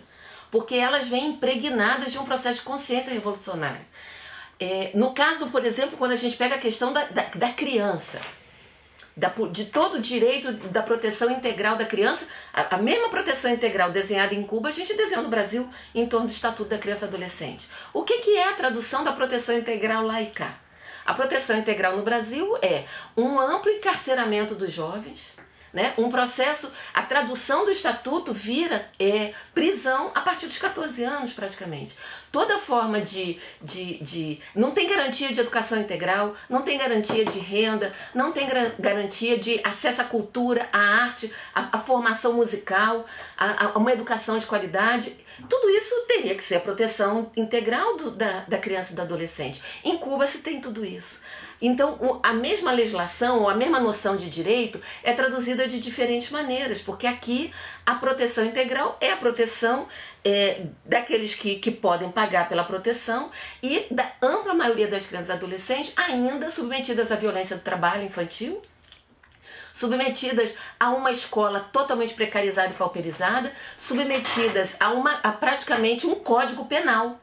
[0.51, 3.87] Porque elas vêm impregnadas de um processo de consciência revolucionária.
[4.59, 8.23] É, no caso, por exemplo, quando a gente pega a questão da, da, da criança,
[9.19, 13.91] da, de todo o direito da proteção integral da criança, a, a mesma proteção integral
[13.91, 17.09] desenhada em Cuba, a gente desenhou no Brasil em torno do Estatuto da Criança e
[17.09, 17.69] Adolescente.
[17.93, 20.55] O que, que é a tradução da proteção integral lá e cá?
[21.05, 22.85] A proteção integral no Brasil é
[23.17, 25.33] um amplo encarceramento dos jovens,
[25.73, 25.95] né?
[25.99, 31.97] um processo, a tradução do estatuto vira é, prisão a partir dos 14 anos, praticamente.
[32.31, 34.41] Toda forma de, de, de.
[34.55, 38.47] Não tem garantia de educação integral, não tem garantia de renda, não tem
[38.79, 44.39] garantia de acesso à cultura, à arte, à, à formação musical, a, a uma educação
[44.39, 45.17] de qualidade.
[45.49, 49.63] Tudo isso teria que ser a proteção integral do- da, da criança e do adolescente.
[49.85, 51.21] Em Cuba se tem tudo isso.
[51.61, 56.81] Então, a mesma legislação ou a mesma noção de direito é traduzida de diferentes maneiras,
[56.81, 57.53] porque aqui
[57.85, 59.89] a proteção integral é a proteção
[60.25, 63.31] é, daqueles que, que podem pagar pela proteção
[63.63, 68.61] e da ampla maioria das crianças e adolescentes ainda submetidas à violência do trabalho infantil,
[69.73, 76.67] submetidas a uma escola totalmente precarizada e pauperizada, submetidas a, uma, a praticamente um código
[76.67, 77.19] penal.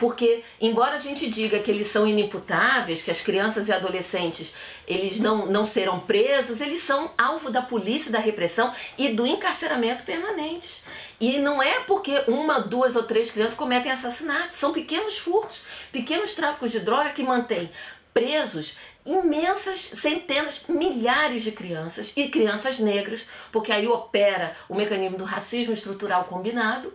[0.00, 4.54] Porque, embora a gente diga que eles são inimputáveis, que as crianças e adolescentes
[4.86, 10.04] eles não, não serão presos, eles são alvo da polícia, da repressão e do encarceramento
[10.04, 10.82] permanente.
[11.20, 16.32] E não é porque uma, duas ou três crianças cometem assassinatos, são pequenos furtos, pequenos
[16.34, 17.70] tráficos de droga que mantêm
[18.12, 25.24] presos imensas centenas, milhares de crianças e crianças negras, porque aí opera o mecanismo do
[25.24, 26.92] racismo estrutural combinado,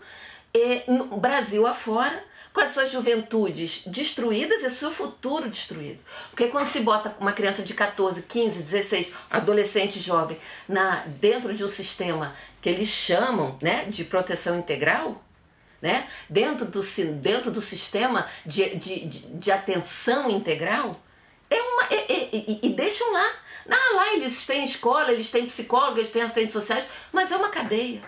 [0.54, 5.99] e no Brasil afora, com as suas juventudes destruídas e seu futuro destruído.
[6.29, 11.63] Porque quando se bota uma criança de 14, 15, 16, adolescente jovem, na, dentro de
[11.63, 15.23] um sistema que eles chamam né, de proteção integral,
[15.81, 16.81] né, dentro, do,
[17.21, 20.99] dentro do sistema de, de, de, de atenção integral,
[21.49, 23.31] é uma, é, é, e, e deixam lá.
[23.69, 27.49] Ah, lá eles têm escola, eles têm psicólogos, eles têm assistentes sociais, mas é uma
[27.49, 28.01] cadeia.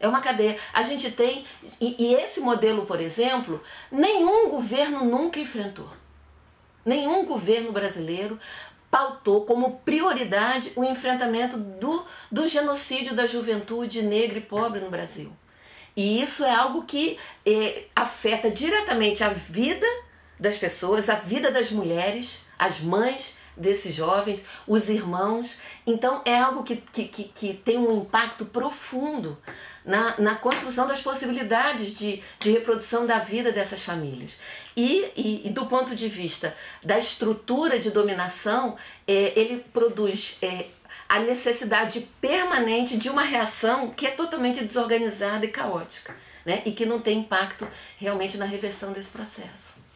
[0.00, 0.56] É uma cadeia.
[0.72, 1.44] A gente tem.
[1.80, 5.90] E, e, esse modelo, por exemplo, nenhum governo nunca enfrentou.
[6.84, 8.38] Nenhum governo brasileiro
[8.90, 15.32] pautou como prioridade o enfrentamento do, do genocídio da juventude negra e pobre no Brasil.
[15.96, 19.86] E isso é algo que é, afeta diretamente a vida
[20.38, 25.58] das pessoas, a vida das mulheres, as mães desses jovens, os irmãos.
[25.86, 29.36] Então é algo que, que, que, que tem um impacto profundo
[29.84, 34.38] na, na construção das possibilidades de, de reprodução da vida dessas famílias.
[34.76, 40.66] E, e, e do ponto de vista da estrutura de dominação, é, ele produz é,
[41.08, 46.62] a necessidade permanente de uma reação que é totalmente desorganizada e caótica, né?
[46.66, 47.66] e que não tem impacto
[47.96, 49.87] realmente na reversão desse processo.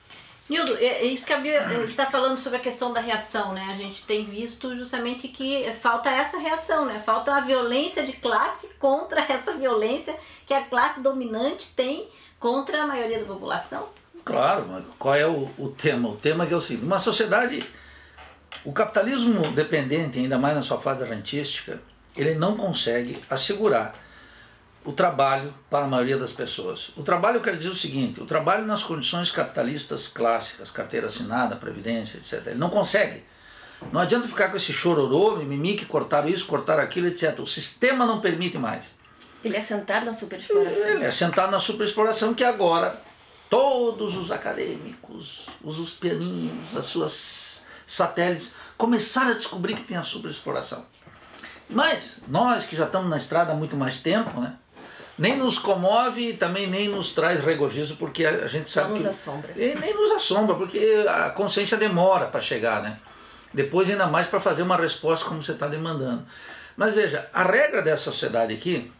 [0.48, 3.66] Nildo, é, é isso que a Bia está falando sobre a questão da reação, né?
[3.70, 7.00] A gente tem visto justamente que falta essa reação, né?
[7.04, 12.86] Falta a violência de classe contra essa violência que a classe dominante tem contra a
[12.86, 13.88] maioria da população.
[14.24, 16.08] Claro, mas qual é o, o tema?
[16.08, 17.64] O tema é que é o seguinte, uma sociedade,
[18.64, 21.80] o capitalismo dependente, ainda mais na sua fase rentística,
[22.16, 24.01] ele não consegue assegurar
[24.84, 26.90] o trabalho para a maioria das pessoas.
[26.96, 31.56] O trabalho, eu quero dizer o seguinte: o trabalho nas condições capitalistas clássicas, carteira assinada,
[31.56, 32.46] previdência, etc.
[32.48, 33.22] Ele não consegue.
[33.92, 37.38] Não adianta ficar com esse chororô, mimimi, que cortaram isso, cortaram aquilo, etc.
[37.40, 38.86] O sistema não permite mais.
[39.44, 40.86] Ele é sentado na superexploração.
[40.86, 42.96] Ele é sentado na superexploração que agora
[43.50, 50.02] todos os acadêmicos, os, os pianinhos, as suas satélites, começaram a descobrir que tem a
[50.02, 50.86] superexploração.
[51.68, 54.54] Mas nós que já estamos na estrada há muito mais tempo, né?
[55.22, 59.02] Nem nos comove e também nem nos traz regozijo, porque a gente sabe Não nos
[59.04, 59.08] que...
[59.08, 59.52] assombra.
[59.54, 62.98] E nem nos assombra, porque a consciência demora para chegar, né?
[63.54, 66.26] Depois ainda mais para fazer uma resposta como você está demandando.
[66.76, 68.90] Mas veja, a regra dessa sociedade aqui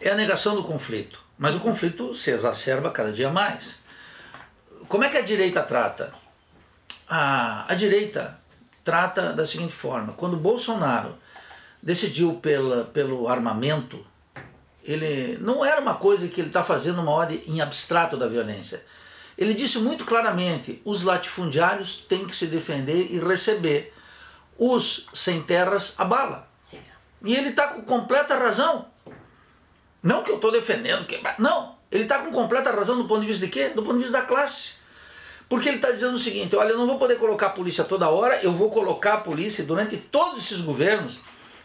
[0.00, 1.20] é a negação do conflito.
[1.36, 3.74] Mas o conflito se exacerba cada dia mais.
[4.88, 6.14] Como é que a direita trata?
[7.06, 8.40] A, a direita
[8.82, 11.18] trata da seguinte forma: quando Bolsonaro
[11.82, 14.06] decidiu pela, pelo armamento,
[14.88, 18.82] ele não era uma coisa que ele está fazendo uma ordem em abstrato da violência.
[19.36, 23.94] Ele disse muito claramente: os latifundiários têm que se defender e receber.
[24.56, 26.48] Os sem terras a bala.
[27.22, 28.86] E ele está com completa razão.
[30.02, 31.20] Não que eu estou defendendo, que...
[31.38, 31.76] não.
[31.92, 33.68] Ele está com completa razão do ponto de vista de quê?
[33.68, 34.74] Do ponto de vista da classe.
[35.48, 38.08] Porque ele está dizendo o seguinte: olha, eu não vou poder colocar a polícia toda
[38.08, 41.20] hora, eu vou colocar a polícia durante todos esses governos.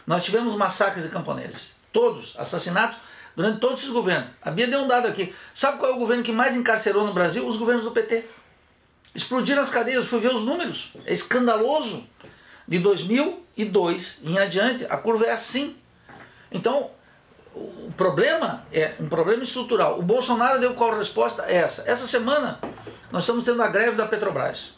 [0.06, 2.98] Nós tivemos massacres de camponeses, todos, assassinatos
[3.36, 4.30] durante todos esses governos.
[4.42, 5.34] A Bia deu um dado aqui.
[5.54, 7.46] Sabe qual é o governo que mais encarcerou no Brasil?
[7.46, 8.24] Os governos do PT.
[9.14, 10.90] Explodiram as cadeias, fui ver os números.
[11.04, 12.08] É escandaloso.
[12.66, 15.76] De 2002 em adiante, a curva é assim.
[16.50, 16.90] Então,
[17.54, 19.98] o problema é um problema estrutural.
[19.98, 21.42] O Bolsonaro deu qual resposta?
[21.42, 21.88] Essa.
[21.88, 22.58] Essa semana,
[23.12, 24.74] nós estamos tendo a greve da Petrobras.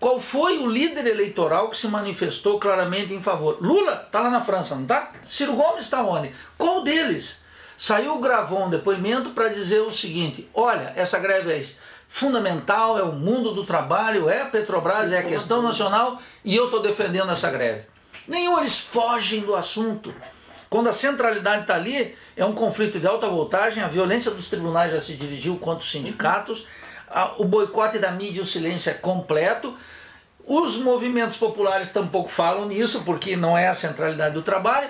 [0.00, 3.58] Qual foi o líder eleitoral que se manifestou claramente em favor?
[3.60, 5.12] Lula está lá na França, não está?
[5.24, 6.34] Ciro Gomes está onde?
[6.58, 7.41] Qual deles?
[7.82, 11.64] Saiu, gravou um depoimento para dizer o seguinte: olha, essa greve é
[12.08, 16.66] fundamental, é o mundo do trabalho, é a Petrobras, é a questão nacional e eu
[16.66, 17.82] estou defendendo essa greve.
[18.28, 20.14] Nenhum eles fogem do assunto.
[20.70, 24.92] Quando a centralidade está ali, é um conflito de alta voltagem, a violência dos tribunais
[24.92, 26.64] já se dirigiu contra os sindicatos,
[27.36, 29.76] o boicote da mídia e o silêncio é completo.
[30.46, 34.88] Os movimentos populares tampouco falam nisso, porque não é a centralidade do trabalho.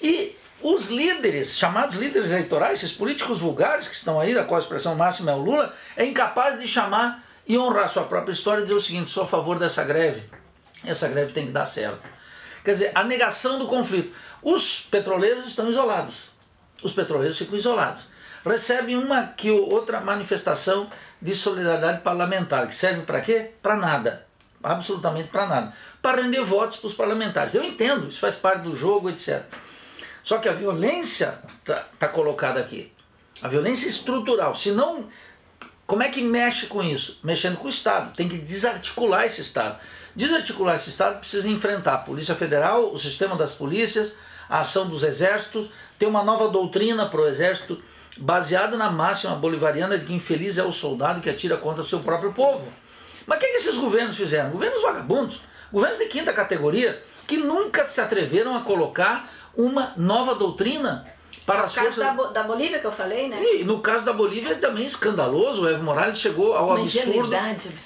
[0.00, 4.62] E os líderes, chamados líderes eleitorais, esses políticos vulgares que estão aí, da qual a
[4.62, 8.64] expressão máxima é o Lula, é incapaz de chamar e honrar sua própria história e
[8.64, 10.22] dizer o seguinte: sou a favor dessa greve,
[10.84, 12.00] essa greve tem que dar certo.
[12.64, 14.14] Quer dizer, a negação do conflito.
[14.42, 16.30] Os petroleiros estão isolados.
[16.82, 18.04] Os petroleiros ficam isolados.
[18.44, 20.90] Recebem uma que outra manifestação
[21.20, 23.52] de solidariedade parlamentar, que serve para quê?
[23.62, 24.26] Para nada.
[24.62, 25.72] Absolutamente para nada.
[26.00, 27.54] Para render votos para os parlamentares.
[27.54, 29.44] Eu entendo, isso faz parte do jogo, etc.
[30.22, 32.92] Só que a violência está tá colocada aqui.
[33.40, 34.54] A violência estrutural.
[34.54, 35.08] Se não
[35.86, 37.20] como é que mexe com isso?
[37.22, 38.14] Mexendo com o Estado.
[38.14, 39.78] Tem que desarticular esse Estado.
[40.14, 44.14] Desarticular esse Estado precisa enfrentar a Polícia Federal, o sistema das polícias,
[44.48, 45.68] a ação dos exércitos,
[45.98, 47.78] ter uma nova doutrina para o exército
[48.16, 52.00] baseada na máxima bolivariana de que infeliz é o soldado que atira contra o seu
[52.00, 52.72] próprio povo.
[53.26, 54.50] Mas o que, que esses governos fizeram?
[54.50, 61.06] Governos vagabundos, governos de quinta categoria, que nunca se atreveram a colocar uma nova doutrina
[61.44, 62.16] para as caso forças...
[62.16, 63.42] da, da, Bolívia que eu falei, né?
[63.42, 65.64] E no caso da Bolívia é também escandaloso.
[65.64, 67.30] O Evo Morales chegou ao Uma absurdo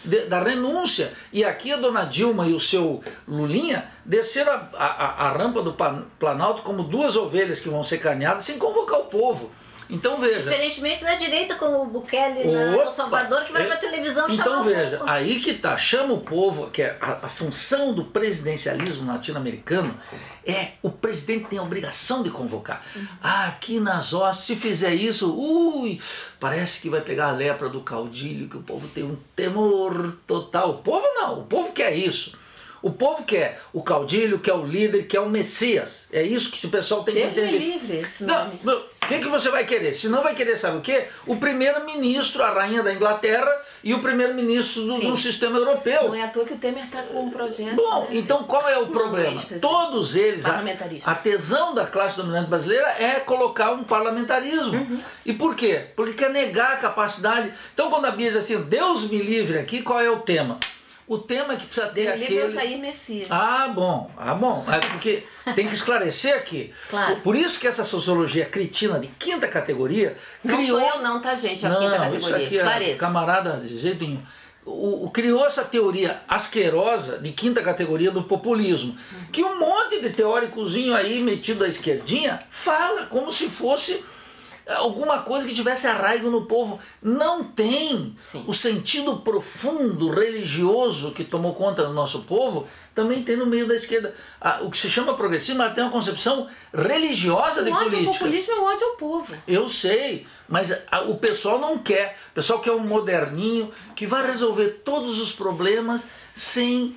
[0.05, 1.13] de, da renúncia.
[1.33, 5.75] E aqui a dona Dilma e o seu Lulinha desceram a, a, a rampa do
[6.19, 9.51] Planalto como duas ovelhas que vão ser carneadas sem convocar o povo.
[9.89, 10.43] Então veja.
[10.43, 14.45] Diferentemente da direita, como o Bukele na El Salvador, que vai é, pra televisão Então
[14.45, 19.07] chamar veja, aí que tá, chama o povo, que é a, a função do presidencialismo
[19.07, 19.97] latino-americano
[20.47, 22.85] é o presidente tem a obrigação de convocar.
[23.21, 26.01] Ah, aqui nas hostes, se fizer isso, ui,
[26.39, 30.71] parece que vai pegar a lepra do caudilho, que o povo tem um temor total.
[30.71, 32.39] O povo não, o povo quer isso.
[32.81, 36.07] O povo quer o caudilho, quer o líder, quer o Messias.
[36.13, 37.59] É isso que o pessoal tem Deus que entender.
[37.59, 38.61] livre esse nome.
[38.63, 39.95] Não, o que, que você vai querer?
[39.95, 41.05] Se não vai querer, sabe o quê?
[41.27, 46.09] O primeiro-ministro, a rainha da Inglaterra e o primeiro-ministro do, do, sistema europeu.
[46.09, 47.77] Não é à toa que o Temer está com um projeto.
[47.77, 48.09] Bom, né?
[48.17, 49.41] então qual é o problema?
[49.61, 50.61] Todos eles, a,
[51.05, 54.77] a, tesão da classe dominante brasileira é colocar um parlamentarismo.
[54.77, 55.01] Uhum.
[55.25, 55.87] E por quê?
[55.95, 57.53] Porque quer negar a capacidade.
[57.73, 60.59] Então quando a Bíblia diz assim, Deus me livre aqui, qual é o tema?
[61.09, 62.51] O tema é que precisa ter Ele aquele...
[62.51, 63.29] Jair Messias.
[63.31, 64.11] Ah, bom.
[64.17, 64.65] Ah, bom.
[64.69, 65.23] É porque
[65.55, 66.75] tem que esclarecer aqui.
[66.91, 67.21] Claro.
[67.21, 70.61] Por isso que essa sociologia cretina de quinta categoria criou...
[70.61, 71.65] Não sou eu não, tá, gente?
[71.65, 72.43] A não, quinta categoria.
[72.43, 72.91] Isso aqui.
[72.91, 74.23] É camarada, de jeito nenhum.
[74.65, 78.99] O, o, criou essa teoria asquerosa de quinta categoria do populismo.
[79.31, 84.05] Que um monte de teóricozinho aí metido à esquerdinha fala como se fosse
[84.69, 86.81] alguma coisa que tivesse arraigo no povo.
[87.01, 88.17] Não tem.
[88.31, 88.45] Sim.
[88.47, 93.75] O sentido profundo, religioso que tomou conta do nosso povo também tem no meio da
[93.75, 94.15] esquerda.
[94.63, 98.11] o que se chama progressismo tem uma concepção religiosa de ódio política.
[98.11, 99.37] O populismo é o ódio ao povo.
[99.47, 100.73] Eu sei, mas
[101.07, 102.17] o pessoal não quer.
[102.33, 106.97] O pessoal quer um moderninho que vai resolver todos os problemas sem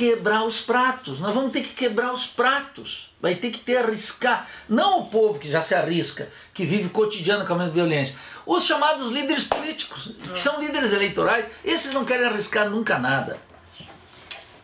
[0.00, 1.20] quebrar os pratos.
[1.20, 3.12] Nós vamos ter que quebrar os pratos.
[3.20, 4.48] Vai ter que ter arriscar.
[4.66, 8.16] Não o povo que já se arrisca, que vive cotidiano com a violência.
[8.46, 13.38] Os chamados líderes políticos, que são líderes eleitorais, esses não querem arriscar nunca nada.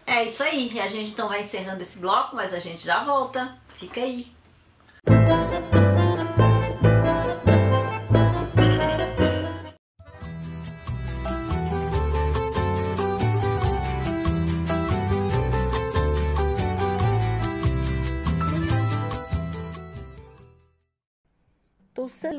[0.06, 0.80] É isso aí.
[0.80, 3.58] A gente então vai encerrando esse bloco, mas a gente já volta.
[3.76, 4.32] Fica aí.
[5.04, 5.95] Toussaint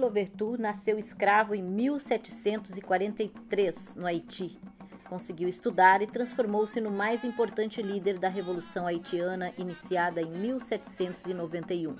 [0.07, 4.57] Louverture nasceu escravo em 1743, no Haiti.
[5.09, 11.97] Conseguiu estudar e transformou-se no mais importante líder da Revolução Haitiana iniciada em 1791.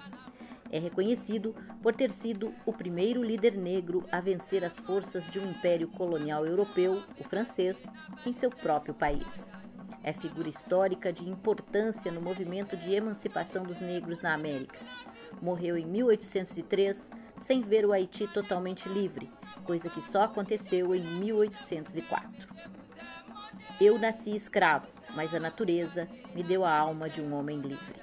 [0.72, 1.54] É reconhecido
[1.84, 6.46] por ter sido o primeiro líder negro a vencer as forças de um império colonial
[6.46, 7.76] europeu, o francês,
[8.26, 9.28] em seu próprio país.
[10.02, 14.80] É figura histórica de importância no movimento de emancipação dos negros na América.
[15.42, 17.18] Morreu em 1803
[17.48, 19.30] sem ver o Haiti totalmente livre,
[19.64, 22.30] coisa que só aconteceu em 1804.
[23.80, 27.96] Eu nasci escravo, mas a natureza me deu a alma de um homem livre.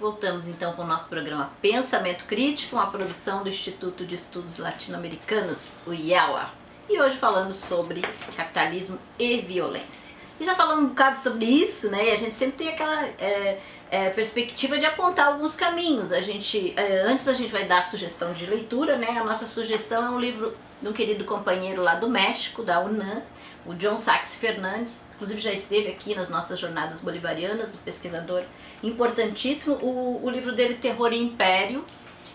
[0.00, 5.78] Voltamos então com o nosso programa Pensamento Crítico, uma produção do Instituto de Estudos Latino-Americanos,
[5.86, 6.61] o IELA
[6.92, 8.02] e hoje falando sobre
[8.36, 10.14] capitalismo e violência.
[10.38, 12.12] E já falando um bocado sobre isso, né?
[12.12, 13.58] A gente sempre tem aquela é,
[13.90, 16.12] é, perspectiva de apontar alguns caminhos.
[16.12, 19.08] A gente, é, antes a gente vai dar a sugestão de leitura, né?
[19.18, 23.22] A nossa sugestão é um livro de um querido companheiro lá do México, da UNAM,
[23.64, 28.42] o John Sachs Fernandes, inclusive já esteve aqui nas nossas jornadas bolivarianas, um pesquisador
[28.82, 29.76] importantíssimo.
[29.76, 31.84] O, o livro dele, Terror e Império,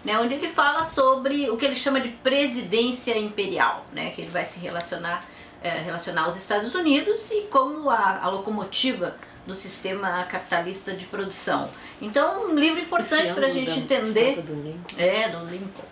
[0.07, 4.31] né, onde ele fala sobre o que ele chama de presidência imperial, né, que ele
[4.31, 5.21] vai se relacionar,
[5.61, 11.69] é, relacionar aos Estados Unidos e como a, a locomotiva do sistema capitalista de produção.
[12.01, 14.41] Então, um livro importante para a gente entender.
[14.41, 14.97] Do Lincoln.
[14.97, 15.83] É, do Lincoln.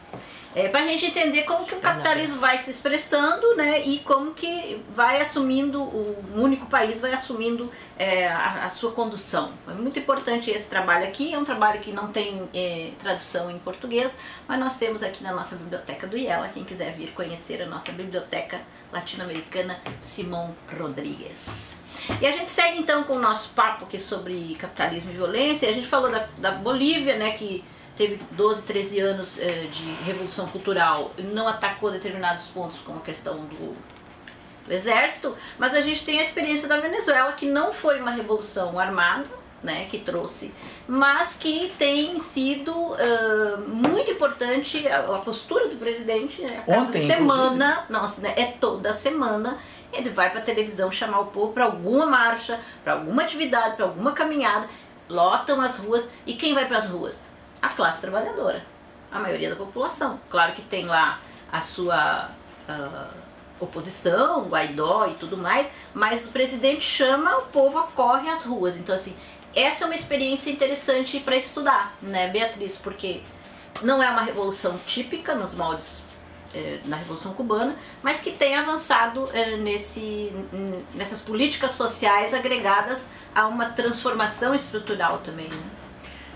[0.56, 4.34] É, para a gente entender como que o capitalismo vai se expressando né, e como
[4.34, 9.52] que vai assumindo, o único país vai assumindo é, a, a, sua condução.
[9.68, 13.60] É muito importante esse trabalho aqui, é um trabalho que não tem é, tradução em
[13.60, 14.10] português,
[14.48, 17.92] mas nós temos aqui na nossa biblioteca do IELA, quem quiser vir conhecer a nossa
[17.92, 18.62] biblioteca
[18.94, 21.84] latino-americana Simão Rodrigues.
[22.22, 25.68] E a gente segue então com o nosso papo aqui sobre capitalismo e violência.
[25.68, 27.62] A gente falou da, da Bolívia, né, que
[27.96, 33.38] teve 12, 13 anos eh, de revolução cultural, não atacou determinados pontos como a questão
[33.46, 33.76] do,
[34.66, 38.78] do, exército, mas a gente tem a experiência da Venezuela, que não foi uma revolução
[38.78, 39.26] armada,
[39.64, 40.54] né, que trouxe,
[40.88, 47.86] mas que tem sido uh, muito importante a, a, postura do presidente, né, Ontem, semana,
[47.90, 49.58] nossa, né, é toda semana,
[49.92, 53.86] ele vai para a televisão chamar o povo para alguma marcha, para alguma atividade, para
[53.86, 54.68] alguma caminhada,
[55.10, 57.24] lotam as ruas, e quem vai para as ruas?
[57.66, 58.64] A classe trabalhadora,
[59.12, 60.20] a maioria da população.
[60.30, 61.20] Claro que tem lá
[61.52, 62.30] a sua
[62.70, 63.14] uh,
[63.60, 68.78] oposição, Guaidó e tudo mais, mas o presidente chama, o povo corre às ruas.
[68.78, 69.16] Então, assim,
[69.56, 72.78] essa é uma experiência interessante para estudar, né, Beatriz?
[72.78, 73.22] Porque
[73.82, 76.02] não é uma revolução típica nos moldes
[76.54, 80.32] eh, na Revolução Cubana, mas que tem avançado eh, nesse,
[80.94, 85.48] nessas políticas sociais agregadas a uma transformação estrutural também.
[85.48, 85.85] Né?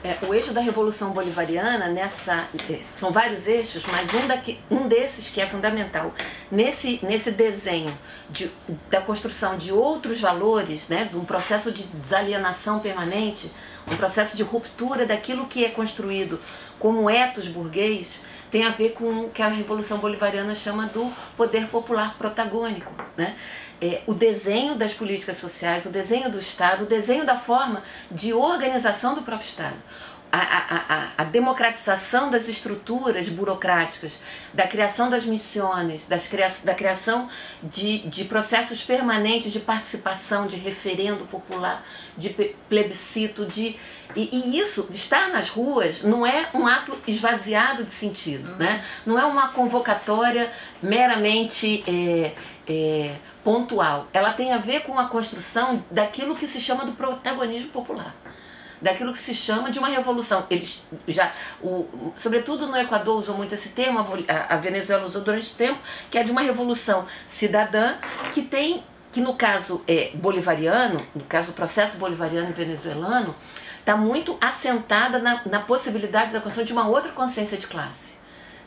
[0.02, 4.88] É, o eixo da Revolução Bolivariana, nessa, é, são vários eixos, mas um, daqui, um
[4.88, 6.14] desses que é fundamental
[6.50, 7.97] nesse, nesse desenho
[8.30, 8.50] de,
[8.89, 13.52] da construção de outros valores, né, de um processo de desalienação permanente,
[13.91, 16.39] um processo de ruptura daquilo que é construído
[16.80, 21.67] como etos burguês, tem a ver com o que a Revolução Bolivariana chama do poder
[21.67, 22.93] popular protagônico.
[23.15, 23.36] Né?
[23.82, 28.34] é, o desenho das políticas sociais, o desenho do Estado, o desenho da forma de
[28.34, 29.77] organização do próprio Estado.
[30.32, 34.19] A, a, a, democratização das estruturas burocráticas,
[34.53, 37.27] da criação das missões, das cria da criação
[37.63, 41.84] de, de processos permanentes de participação, de referendo popular,
[42.15, 42.30] de
[42.69, 43.75] plebiscito, de,
[44.15, 48.57] e, e, isso, de estar nas ruas, não é um ato esvaziado de sentido, uhum.
[48.57, 48.84] né?
[49.07, 50.51] não é uma convocatória
[50.82, 52.34] meramente é,
[52.67, 54.07] é, pontual.
[54.13, 58.15] Ela tem a ver com a construção daquilo que se chama do protagonismo popular
[58.82, 60.45] daquilo que se chama de uma revolução.
[60.49, 65.53] Eles já, o, sobretudo no Equador usou muito esse termo, a, a Venezuela usou durante
[65.53, 67.95] tempo, que é de uma revolução cidadã
[68.32, 73.36] que tem, que no caso é bolivariano, no caso o processo bolivariano e venezuelano,
[73.80, 78.19] está muito assentada na, na possibilidade da construção de uma outra consciência de classe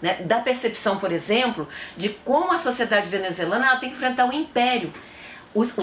[0.02, 4.32] né, da percepção, por exemplo, de como a sociedade venezuelana ela tem que enfrentar o
[4.32, 4.92] império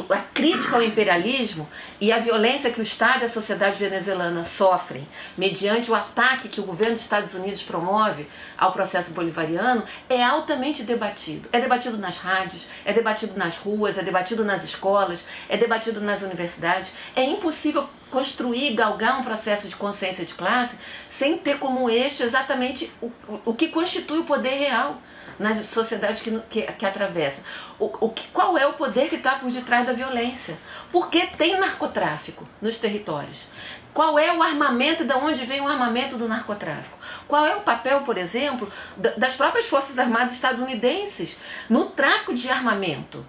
[0.10, 1.70] a crítica ao imperialismo
[2.02, 5.08] e a violência que o Estado e a sociedade venezuelana sofrem
[5.38, 10.84] mediante o ataque que o governo dos Estados Unidos promove ao processo bolivariano é altamente
[10.84, 11.48] debatido.
[11.52, 16.24] É debatido nas rádios, é debatido nas ruas, é debatido nas escolas, é debatido nas
[16.24, 16.92] universidades.
[17.16, 22.92] É impossível construir, galgar um processo de consciência de classe sem ter como eixo exatamente
[23.02, 23.12] o,
[23.46, 25.00] o que constitui o poder real
[25.40, 27.42] nas sociedades que, que, que atravessa.
[27.80, 30.58] O, o, qual é o poder que está por detrás da violência?
[30.92, 33.48] Porque tem narcotráfico nos territórios.
[33.94, 36.98] Qual é o armamento de onde vem o armamento do narcotráfico?
[37.28, 38.72] Qual é o papel, por exemplo,
[39.18, 41.38] das próprias Forças Armadas estadunidenses
[41.70, 43.26] no tráfico de armamento?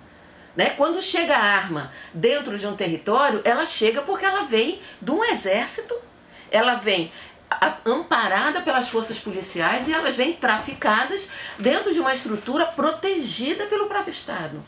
[0.55, 0.71] Né?
[0.71, 5.25] Quando chega a arma dentro de um território, ela chega porque ela vem de um
[5.25, 5.95] exército,
[6.51, 7.11] ela vem
[7.85, 11.29] amparada pelas forças policiais e elas vêm traficadas
[11.59, 14.63] dentro de uma estrutura protegida pelo próprio Estado.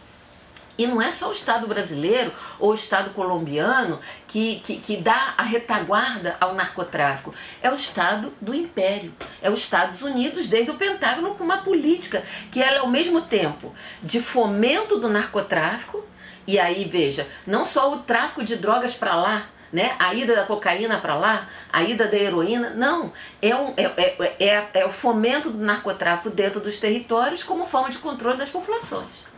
[0.76, 5.34] E não é só o Estado brasileiro ou o Estado colombiano que, que, que, dá
[5.36, 7.34] a retaguarda ao narcotráfico.
[7.62, 9.12] É o Estado do Império.
[9.42, 13.20] É os Estados Unidos, desde o Pentágono, com uma política que ela é ao mesmo
[13.20, 16.02] tempo de fomento do narcotráfico.
[16.46, 19.96] E aí, veja, não só o tráfico de drogas para lá, né?
[19.98, 23.12] A ida da cocaína para lá, a ida da heroína, não.
[23.40, 27.90] É, um, é, é, é, é o fomento do narcotráfico dentro dos territórios como forma
[27.90, 29.32] de controle das populações.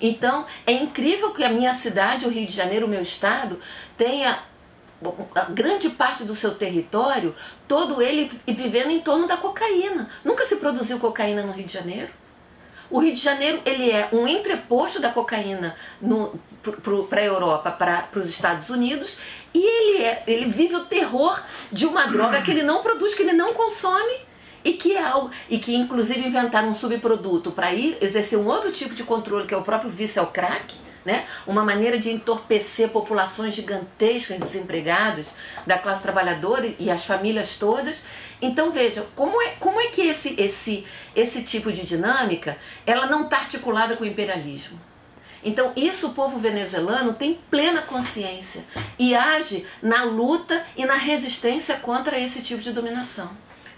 [0.00, 3.58] Então, é incrível que a minha cidade, o Rio de Janeiro, o meu estado,
[3.96, 4.38] tenha
[5.34, 7.34] a grande parte do seu território,
[7.66, 10.08] todo ele vivendo em torno da cocaína.
[10.24, 12.10] Nunca se produziu cocaína no Rio de Janeiro.
[12.90, 15.74] O Rio de Janeiro ele é um entreposto da cocaína
[17.08, 19.16] para a Europa, para os Estados Unidos,
[19.52, 23.22] e ele, é, ele vive o terror de uma droga que ele não produz, que
[23.22, 24.14] ele não consome,
[24.64, 28.72] e que é algo, e que inclusive inventaram um subproduto para ir exercer um outro
[28.72, 30.74] tipo de controle, que é o próprio vício ao crack,
[31.06, 31.24] né?
[31.46, 35.32] uma maneira de entorpecer populações gigantescas desempregadas
[35.64, 38.02] da classe trabalhadora e as famílias todas.
[38.42, 40.84] Então veja, como é, como é que esse, esse,
[41.14, 44.78] esse tipo de dinâmica ela não está articulada com o imperialismo?
[45.44, 48.64] Então, isso o povo venezuelano tem plena consciência
[48.98, 53.30] e age na luta e na resistência contra esse tipo de dominação.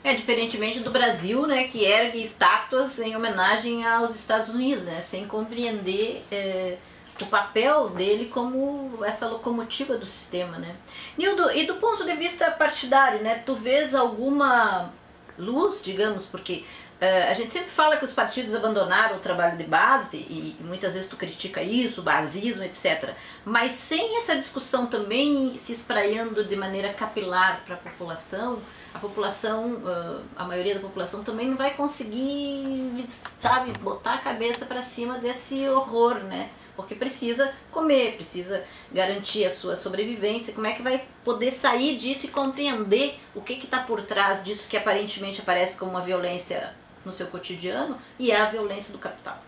[0.02, 5.26] É, diferentemente do Brasil, né, que ergue estátuas em homenagem aos Estados Unidos, né, sem
[5.26, 6.78] compreender é,
[7.24, 10.76] o papel dele como essa locomotiva do sistema, né.
[11.16, 14.92] Nildo, e do ponto de vista partidário, né, tu vês alguma
[15.38, 16.64] luz, digamos, porque
[16.98, 20.94] Uh, a gente sempre fala que os partidos abandonaram o trabalho de base e muitas
[20.94, 23.10] vezes tu critica isso, basismo, etc.
[23.44, 28.58] Mas sem essa discussão também se espraiando de maneira capilar para a população,
[28.92, 34.66] a população, uh, a maioria da população também não vai conseguir, sabe, botar a cabeça
[34.66, 36.50] para cima desse horror, né?
[36.78, 38.62] Porque precisa comer, precisa
[38.92, 40.54] garantir a sua sobrevivência.
[40.54, 44.68] Como é que vai poder sair disso e compreender o que está por trás disso
[44.68, 46.72] que aparentemente aparece como uma violência
[47.04, 49.42] no seu cotidiano e é a violência do capital.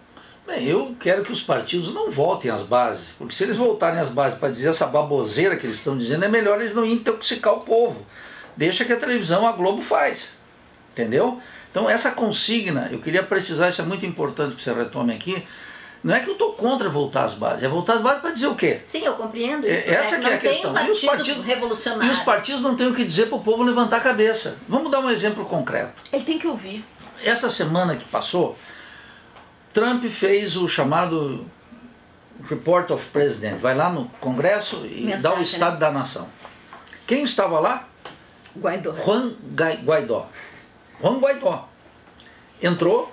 [0.44, 4.08] Bem, eu quero que os partidos não voltem às bases, porque se eles voltarem às
[4.08, 7.64] bases para dizer essa baboseira que eles estão dizendo, é melhor eles não intoxicar o
[7.64, 8.04] povo.
[8.56, 10.40] Deixa que a televisão, a Globo faz.
[10.90, 11.40] Entendeu?
[11.70, 15.46] Então essa consigna, eu queria precisar, isso é muito importante que você retome aqui,
[16.02, 18.46] não é que eu estou contra voltar às bases, é voltar às bases para dizer
[18.46, 18.80] o quê?
[18.86, 19.90] Sim, eu compreendo é, isso.
[19.90, 20.30] Essa né?
[20.30, 20.72] é a questão.
[20.72, 21.46] Um e os partidos
[22.02, 24.58] E os partidos não têm o que dizer para o povo levantar a cabeça.
[24.68, 25.92] Vamos dar um exemplo concreto.
[26.12, 26.84] Ele tem que ouvir
[27.24, 28.56] essa semana que passou,
[29.72, 31.46] Trump fez o chamado
[32.48, 33.58] Report of President.
[33.58, 35.80] Vai lá no Congresso e Mensagem, dá o Estado né?
[35.80, 36.28] da Nação.
[37.06, 37.88] Quem estava lá?
[38.56, 38.94] Guaidó.
[38.94, 39.34] Juan
[39.84, 40.28] Guaidó.
[41.00, 41.68] Juan Guaidó.
[42.62, 43.12] Entrou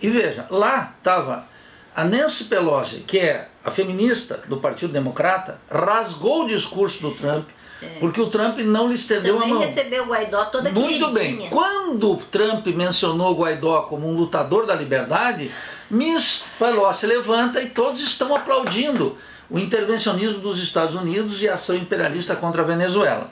[0.00, 1.46] e veja, lá estava
[1.94, 7.48] a Nancy Pelosi, que é a feminista do Partido Democrata, rasgou o discurso do Trump
[7.82, 7.98] é.
[7.98, 9.62] Porque o Trump não lhe estendeu Também a mão.
[9.62, 11.50] recebeu o Guaidó toda Muito bem.
[11.50, 15.50] Quando Trump mencionou o Guaidó como um lutador da liberdade,
[15.90, 19.18] Miss Pelosi levanta e todos estão aplaudindo
[19.50, 23.30] o intervencionismo dos Estados Unidos e a ação imperialista contra a Venezuela.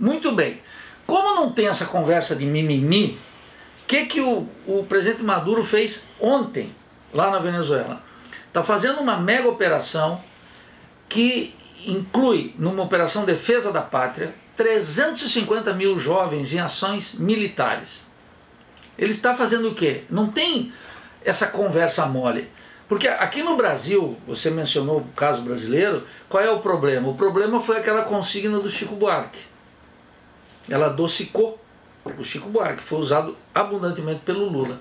[0.00, 0.60] Muito bem.
[1.06, 3.18] Como não tem essa conversa de mimimi,
[3.82, 6.70] o que, que o, o presidente Maduro fez ontem,
[7.12, 8.02] lá na Venezuela?
[8.48, 10.20] Está fazendo uma mega operação
[11.08, 11.54] que
[11.86, 18.06] inclui, numa operação defesa da pátria, 350 mil jovens em ações militares.
[18.98, 20.04] Ele está fazendo o quê?
[20.10, 20.72] Não tem
[21.24, 22.48] essa conversa mole.
[22.88, 27.08] Porque aqui no Brasil, você mencionou o caso brasileiro, qual é o problema?
[27.08, 29.40] O problema foi aquela consigna do Chico Buarque.
[30.68, 31.58] Ela adocicou
[32.04, 34.78] o Chico Buarque, foi usado abundantemente pelo Lula.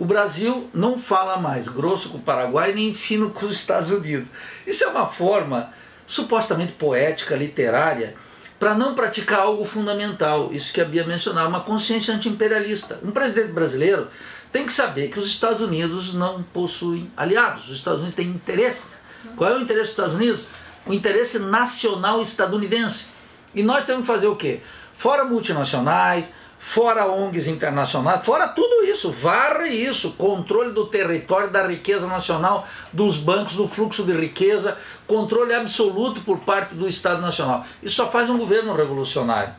[0.00, 4.30] O Brasil não fala mais grosso com o Paraguai nem fino com os Estados Unidos.
[4.66, 5.74] Isso é uma forma
[6.06, 8.14] supostamente poética, literária,
[8.58, 12.98] para não praticar algo fundamental, isso que a Bia mencionava, uma consciência antiimperialista.
[13.04, 14.08] Um presidente brasileiro
[14.50, 19.02] tem que saber que os Estados Unidos não possuem aliados, os Estados Unidos têm interesses.
[19.36, 20.40] Qual é o interesse dos Estados Unidos?
[20.86, 23.08] O interesse nacional estadunidense.
[23.54, 24.62] E nós temos que fazer o quê?
[24.94, 26.24] Fora multinacionais,
[26.60, 33.16] fora ONGs internacionais, fora tudo isso, varre isso, controle do território, da riqueza nacional, dos
[33.16, 37.64] bancos, do fluxo de riqueza, controle absoluto por parte do Estado Nacional.
[37.82, 39.54] Isso só faz um governo revolucionário.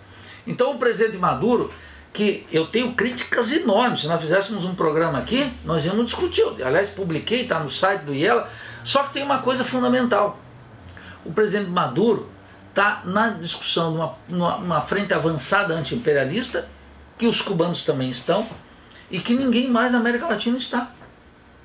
[0.45, 1.73] Então o presidente Maduro,
[2.13, 6.45] que eu tenho críticas enormes, se nós fizéssemos um programa aqui, nós íamos discutir.
[6.63, 8.47] Aliás, publiquei, está no site do IELA,
[8.83, 10.39] só que tem uma coisa fundamental.
[11.25, 12.29] O presidente Maduro
[12.69, 16.69] está na discussão de uma, uma, uma frente avançada anti-imperialista
[17.21, 18.47] que os cubanos também estão
[19.11, 20.91] e que ninguém mais na América Latina está.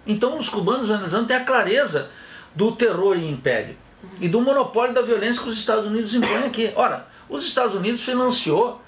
[0.06, 2.10] Então os cubanos venezuelanos têm a clareza
[2.54, 3.74] do terror e império
[4.20, 6.70] e do monopólio da violência que os Estados Unidos impõem aqui.
[6.76, 8.82] Ora, os Estados Unidos financiou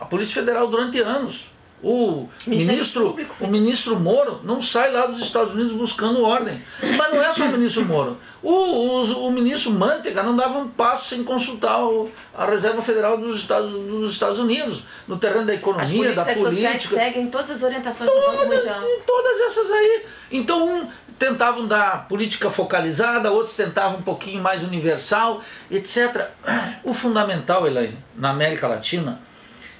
[0.00, 1.50] a Polícia Federal durante anos.
[1.82, 6.62] O ministro, o ministro Moro não sai lá dos Estados Unidos buscando ordem.
[6.82, 8.16] Mas não é só o ministro Moro.
[8.42, 13.18] O, o, o ministro Manteiga não dava um passo sem consultar o, a Reserva Federal
[13.18, 16.96] dos Estados, dos Estados Unidos, no terreno da economia, da política.
[16.96, 18.82] seguem todas as orientações todas, do Banco Mundial.
[19.06, 20.06] Todas essas aí.
[20.30, 26.28] Então, um tentavam dar política focalizada, outros tentavam um pouquinho mais universal, etc.
[26.84, 29.20] O fundamental, Elaine, na América Latina,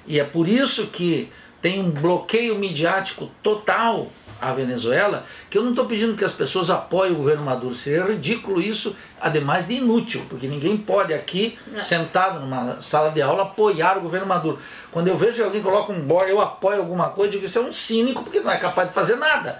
[0.05, 1.29] e é por isso que
[1.67, 4.07] tem um bloqueio midiático total
[4.39, 7.75] à Venezuela, que eu não estou pedindo que as pessoas apoiem o governo Maduro.
[7.75, 11.81] Seria ridículo isso, ademais de inútil, porque ninguém pode aqui, não.
[11.81, 14.57] sentado numa sala de aula, apoiar o governo Maduro.
[14.93, 17.59] Quando eu vejo alguém coloca um boy, eu apoio alguma coisa, eu digo que isso
[17.59, 19.59] é um cínico, porque não é capaz de fazer nada.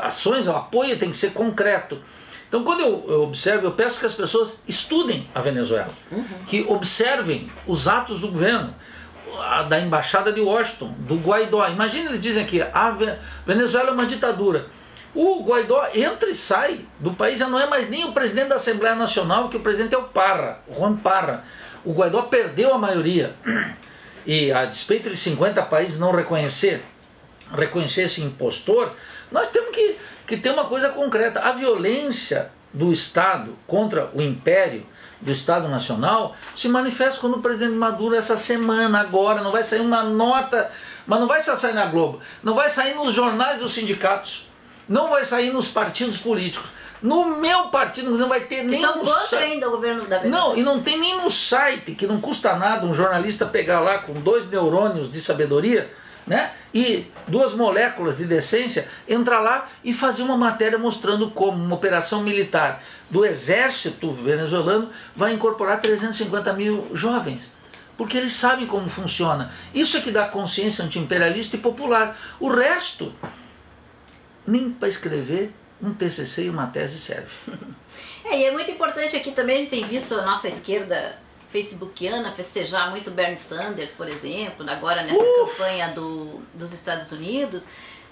[0.00, 1.98] Ações, o apoio tem que ser concreto.
[2.46, 6.24] Então, quando eu, eu observo, eu peço que as pessoas estudem a Venezuela, uhum.
[6.46, 8.72] que observem os atos do governo,
[9.68, 11.66] da embaixada de Washington, do Guaidó.
[11.68, 12.96] Imagina eles dizem aqui, a
[13.46, 14.66] Venezuela é uma ditadura.
[15.14, 18.56] O Guaidó entra e sai do país, já não é mais nem o presidente da
[18.56, 21.44] Assembleia Nacional, que o presidente é o Parra, o Juan Parra.
[21.84, 23.34] O Guaidó perdeu a maioria.
[24.26, 26.82] E a despeito de 50 países não reconhecer,
[27.52, 28.94] reconhecer esse impostor,
[29.30, 31.40] nós temos que, que ter uma coisa concreta.
[31.40, 34.86] A violência do Estado contra o império
[35.24, 39.80] do Estado Nacional se manifesta quando o presidente Maduro, essa semana, agora, não vai sair
[39.80, 40.70] uma nota,
[41.06, 44.46] mas não vai sair na Globo, não vai sair nos jornais dos sindicatos
[44.88, 46.68] não vai sair nos partidos políticos.
[47.02, 49.42] No meu partido não vai ter nem no site.
[49.42, 50.48] ainda o governo da Venezuela.
[50.48, 53.98] Não, e não tem nem no site, que não custa nada um jornalista pegar lá
[53.98, 55.92] com dois neurônios de sabedoria,
[56.26, 56.52] né?
[56.72, 62.22] E duas moléculas de decência, entrar lá e fazer uma matéria mostrando como uma operação
[62.22, 67.52] militar do exército venezuelano vai incorporar 350 mil jovens
[67.96, 69.52] porque eles sabem como funciona.
[69.72, 72.18] Isso é que dá consciência anti-imperialista e popular.
[72.40, 73.14] O resto
[74.46, 75.52] nem para escrever
[75.82, 77.30] um TCC e uma tese serve.
[78.26, 81.18] É, e é muito importante aqui também, a gente tem visto a nossa esquerda
[81.54, 85.56] facebookiana festejar muito Bernie Sanders, por exemplo, agora nessa Uf.
[85.56, 87.62] campanha do, dos Estados Unidos.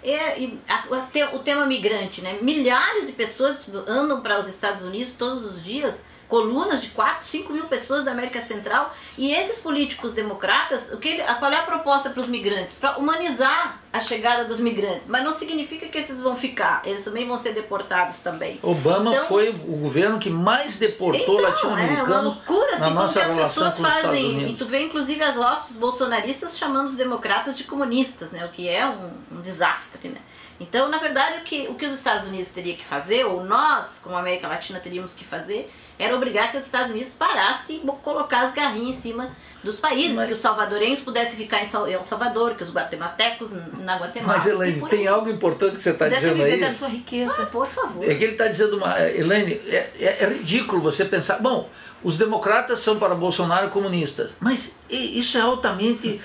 [0.01, 2.39] É, e a, o tema migrante, né?
[2.41, 7.53] Milhares de pessoas andam para os Estados Unidos todos os dias colunas de 4, 5
[7.53, 8.91] mil pessoas da América Central.
[9.19, 12.79] E esses políticos democratas, o que, qual é a proposta para os migrantes?
[12.79, 15.09] Para humanizar a chegada dos migrantes.
[15.09, 18.59] Mas não significa que esses vão ficar, eles também vão ser deportados também.
[18.63, 22.09] Obama então, foi o governo que mais deportou então, latino-americanos.
[22.09, 24.51] É uma loucura assim, como que as pessoas fazem.
[24.51, 28.43] E tu vê inclusive as hostes bolsonaristas chamando os democratas de comunistas, né?
[28.47, 30.21] O que é um, um desastre, né?
[30.59, 34.01] Então, na verdade, o que, o que os Estados Unidos teria que fazer, ou nós,
[34.03, 35.69] como América Latina, teríamos que fazer,
[36.03, 39.31] era obrigar que os Estados Unidos parassem e colocar as garrinhas em cima
[39.63, 40.27] dos países, Mas...
[40.27, 44.35] que os salvadorenhos pudessem ficar em El Salvador, que os guatemaltecos na Guatemala.
[44.35, 46.59] Mas, Elaine, tem algo importante que você está dizendo aí.
[46.59, 47.43] da sua riqueza.
[47.43, 48.03] Ah, por favor.
[48.05, 51.71] É que ele está dizendo, uma, Elaine, é, é, é ridículo você pensar, bom,
[52.03, 56.21] os democratas são para Bolsonaro comunistas, mas isso é altamente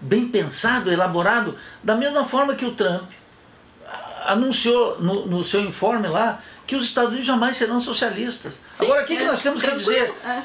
[0.00, 3.10] bem pensado, elaborado, da mesma forma que o Trump
[4.30, 8.54] anunciou no, no seu informe lá que os Estados Unidos jamais serão socialistas.
[8.72, 10.14] Sim, Agora, o que, é, que nós temos que dizer?
[10.24, 10.42] É.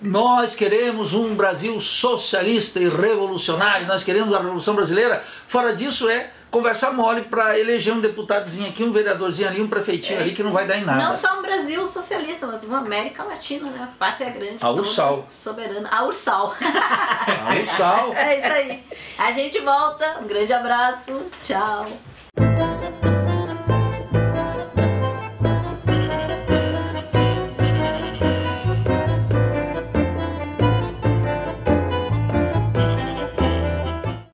[0.00, 5.24] Nós queremos um Brasil socialista e revolucionário, nós queremos a Revolução Brasileira.
[5.46, 10.20] Fora disso é conversar mole para eleger um deputadozinho aqui, um vereadorzinho ali, um prefeitinho
[10.20, 11.02] é, ali que não vai dar em nada.
[11.02, 13.88] Não só um Brasil socialista, mas uma América Latina, né?
[13.98, 14.58] Pátria grande.
[14.60, 15.26] A Ursal.
[15.32, 15.88] Soberana.
[15.90, 16.54] A Ursal.
[16.62, 18.14] A Ursal.
[18.14, 18.84] é isso aí.
[19.18, 20.18] A gente volta.
[20.20, 21.24] Um grande abraço.
[21.42, 21.88] Tchau.